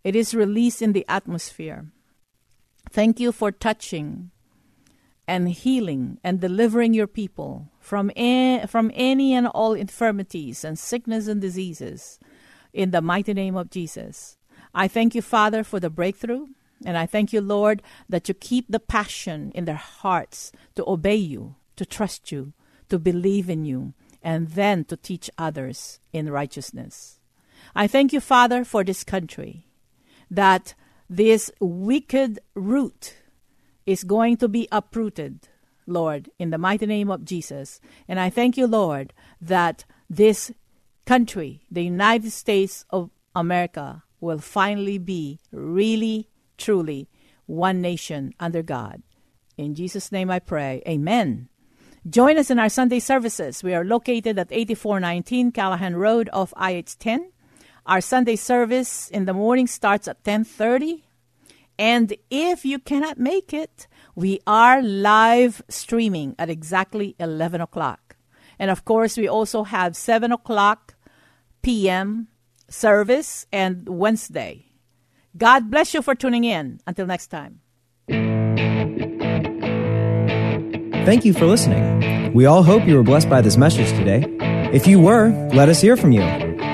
it 0.03 0.17
is 0.17 0.35
released 0.35 0.83
in 0.83 0.93
the 0.93 1.05
atmosphere. 1.09 1.87
Thank 2.91 3.21
you 3.21 3.31
for 3.31 3.53
touching 3.53 4.31
and 5.31 5.49
healing 5.49 6.19
and 6.25 6.41
delivering 6.41 6.93
your 6.93 7.07
people 7.07 7.69
from, 7.79 8.11
a- 8.17 8.67
from 8.67 8.91
any 8.95 9.33
and 9.33 9.47
all 9.47 9.75
infirmities 9.75 10.65
and 10.65 10.77
sickness 10.77 11.29
and 11.29 11.41
diseases 11.41 12.19
in 12.73 12.91
the 12.91 13.01
mighty 13.01 13.33
name 13.33 13.57
of 13.57 13.71
Jesus. 13.71 14.37
I 14.75 14.89
thank 14.89 15.15
you, 15.15 15.23
Father, 15.23 15.63
for 15.63 15.79
the 15.79 15.89
breakthrough. 15.89 16.47
And 16.85 16.97
I 16.97 17.07
thank 17.07 17.33
you, 17.33 17.41
Lord, 17.41 17.83
that 18.09 18.27
you 18.27 18.35
keep 18.35 18.67
the 18.69 18.81
passion 18.81 19.53
in 19.55 19.67
their 19.67 19.77
hearts 19.77 20.51
to 20.75 20.89
obey 20.89 21.17
you, 21.17 21.55
to 21.77 21.87
trust 21.87 22.33
you, 22.33 22.53
to 22.89 22.99
believe 22.99 23.49
in 23.49 23.65
you, 23.65 23.93
and 24.23 24.49
then 24.49 24.85
to 24.87 24.97
teach 24.97 25.31
others 25.39 26.01
in 26.13 26.31
righteousness. 26.31 27.21
I 27.75 27.87
thank 27.87 28.13
you, 28.13 28.21
Father, 28.21 28.65
for 28.65 28.83
this 28.83 29.05
country, 29.05 29.67
that 30.31 30.75
this 31.09 31.53
wicked 31.61 32.41
root 32.55 33.15
is 33.91 34.05
going 34.05 34.37
to 34.37 34.49
be 34.49 34.69
uprooted, 34.71 35.49
Lord, 35.85 36.31
in 36.39 36.51
the 36.51 36.59
mighty 36.59 36.87
name 36.87 37.11
of 37.11 37.25
Jesus. 37.25 37.81
And 38.07 38.21
I 38.21 38.31
thank 38.31 38.57
you, 38.57 38.69
Lord, 38.69 39.13
that 39.41 39.85
this 40.09 40.53
country, 41.07 41.63
the 41.69 41.83
United 41.83 42.31
States 42.31 42.85
of 42.91 43.11
America, 43.35 44.05
will 44.21 44.39
finally 44.39 44.99
be 44.99 45.41
really, 45.51 46.31
truly 46.57 47.09
one 47.47 47.81
nation 47.81 48.33
under 48.39 48.63
God. 48.63 49.03
In 49.57 49.75
Jesus' 49.75 50.13
name 50.13 50.31
I 50.31 50.39
pray. 50.39 50.83
Amen. 50.87 51.49
Join 52.09 52.39
us 52.39 52.49
in 52.49 52.61
our 52.61 52.69
Sunday 52.69 53.01
services. 53.01 53.65
We 53.65 53.75
are 53.75 53.85
located 53.85 54.39
at 54.39 54.53
8419 54.53 55.51
Callahan 55.51 55.97
Road 55.97 56.31
off 56.33 56.55
IH10. 56.57 57.27
Our 57.87 58.01
Sunday 58.01 58.37
service 58.37 59.11
in 59.11 59.25
the 59.25 59.35
morning 59.35 59.67
starts 59.67 60.07
at 60.07 60.23
10:30. 60.23 61.03
And 61.81 62.15
if 62.29 62.67
you 62.67 62.79
cannot 62.79 63.19
make 63.19 63.55
it, 63.55 63.89
we 64.15 64.39
are 64.47 64.83
live 64.83 65.63
streaming 65.71 66.37
at 66.39 66.51
exactly 66.51 67.17
11 67.19 67.63
o'clock. 67.63 68.17
And 68.59 68.71
of 68.71 68.85
course, 68.85 69.17
we 69.17 69.27
also 69.27 69.65
have 69.65 69.97
7 69.97 70.31
o'clock 70.31 70.95
p.m. 71.63 72.29
service 72.69 73.47
and 73.51 73.89
Wednesday. 73.89 74.67
God 75.39 75.71
bless 75.71 75.95
you 75.95 76.03
for 76.03 76.15
tuning 76.15 76.45
in. 76.45 76.81
Until 76.87 77.07
next 77.07 77.29
time. 77.29 77.61
Thank 81.07 81.25
you 81.25 81.33
for 81.33 81.47
listening. 81.47 82.35
We 82.35 82.45
all 82.45 82.63
hope 82.63 82.87
you 82.87 82.97
were 82.97 83.03
blessed 83.03 83.31
by 83.31 83.41
this 83.41 83.57
message 83.57 83.89
today. 83.97 84.27
If 84.71 84.87
you 84.87 85.01
were, 85.01 85.31
let 85.55 85.71
us 85.71 85.81
hear 85.81 85.97
from 85.97 86.13
you. 86.13 86.50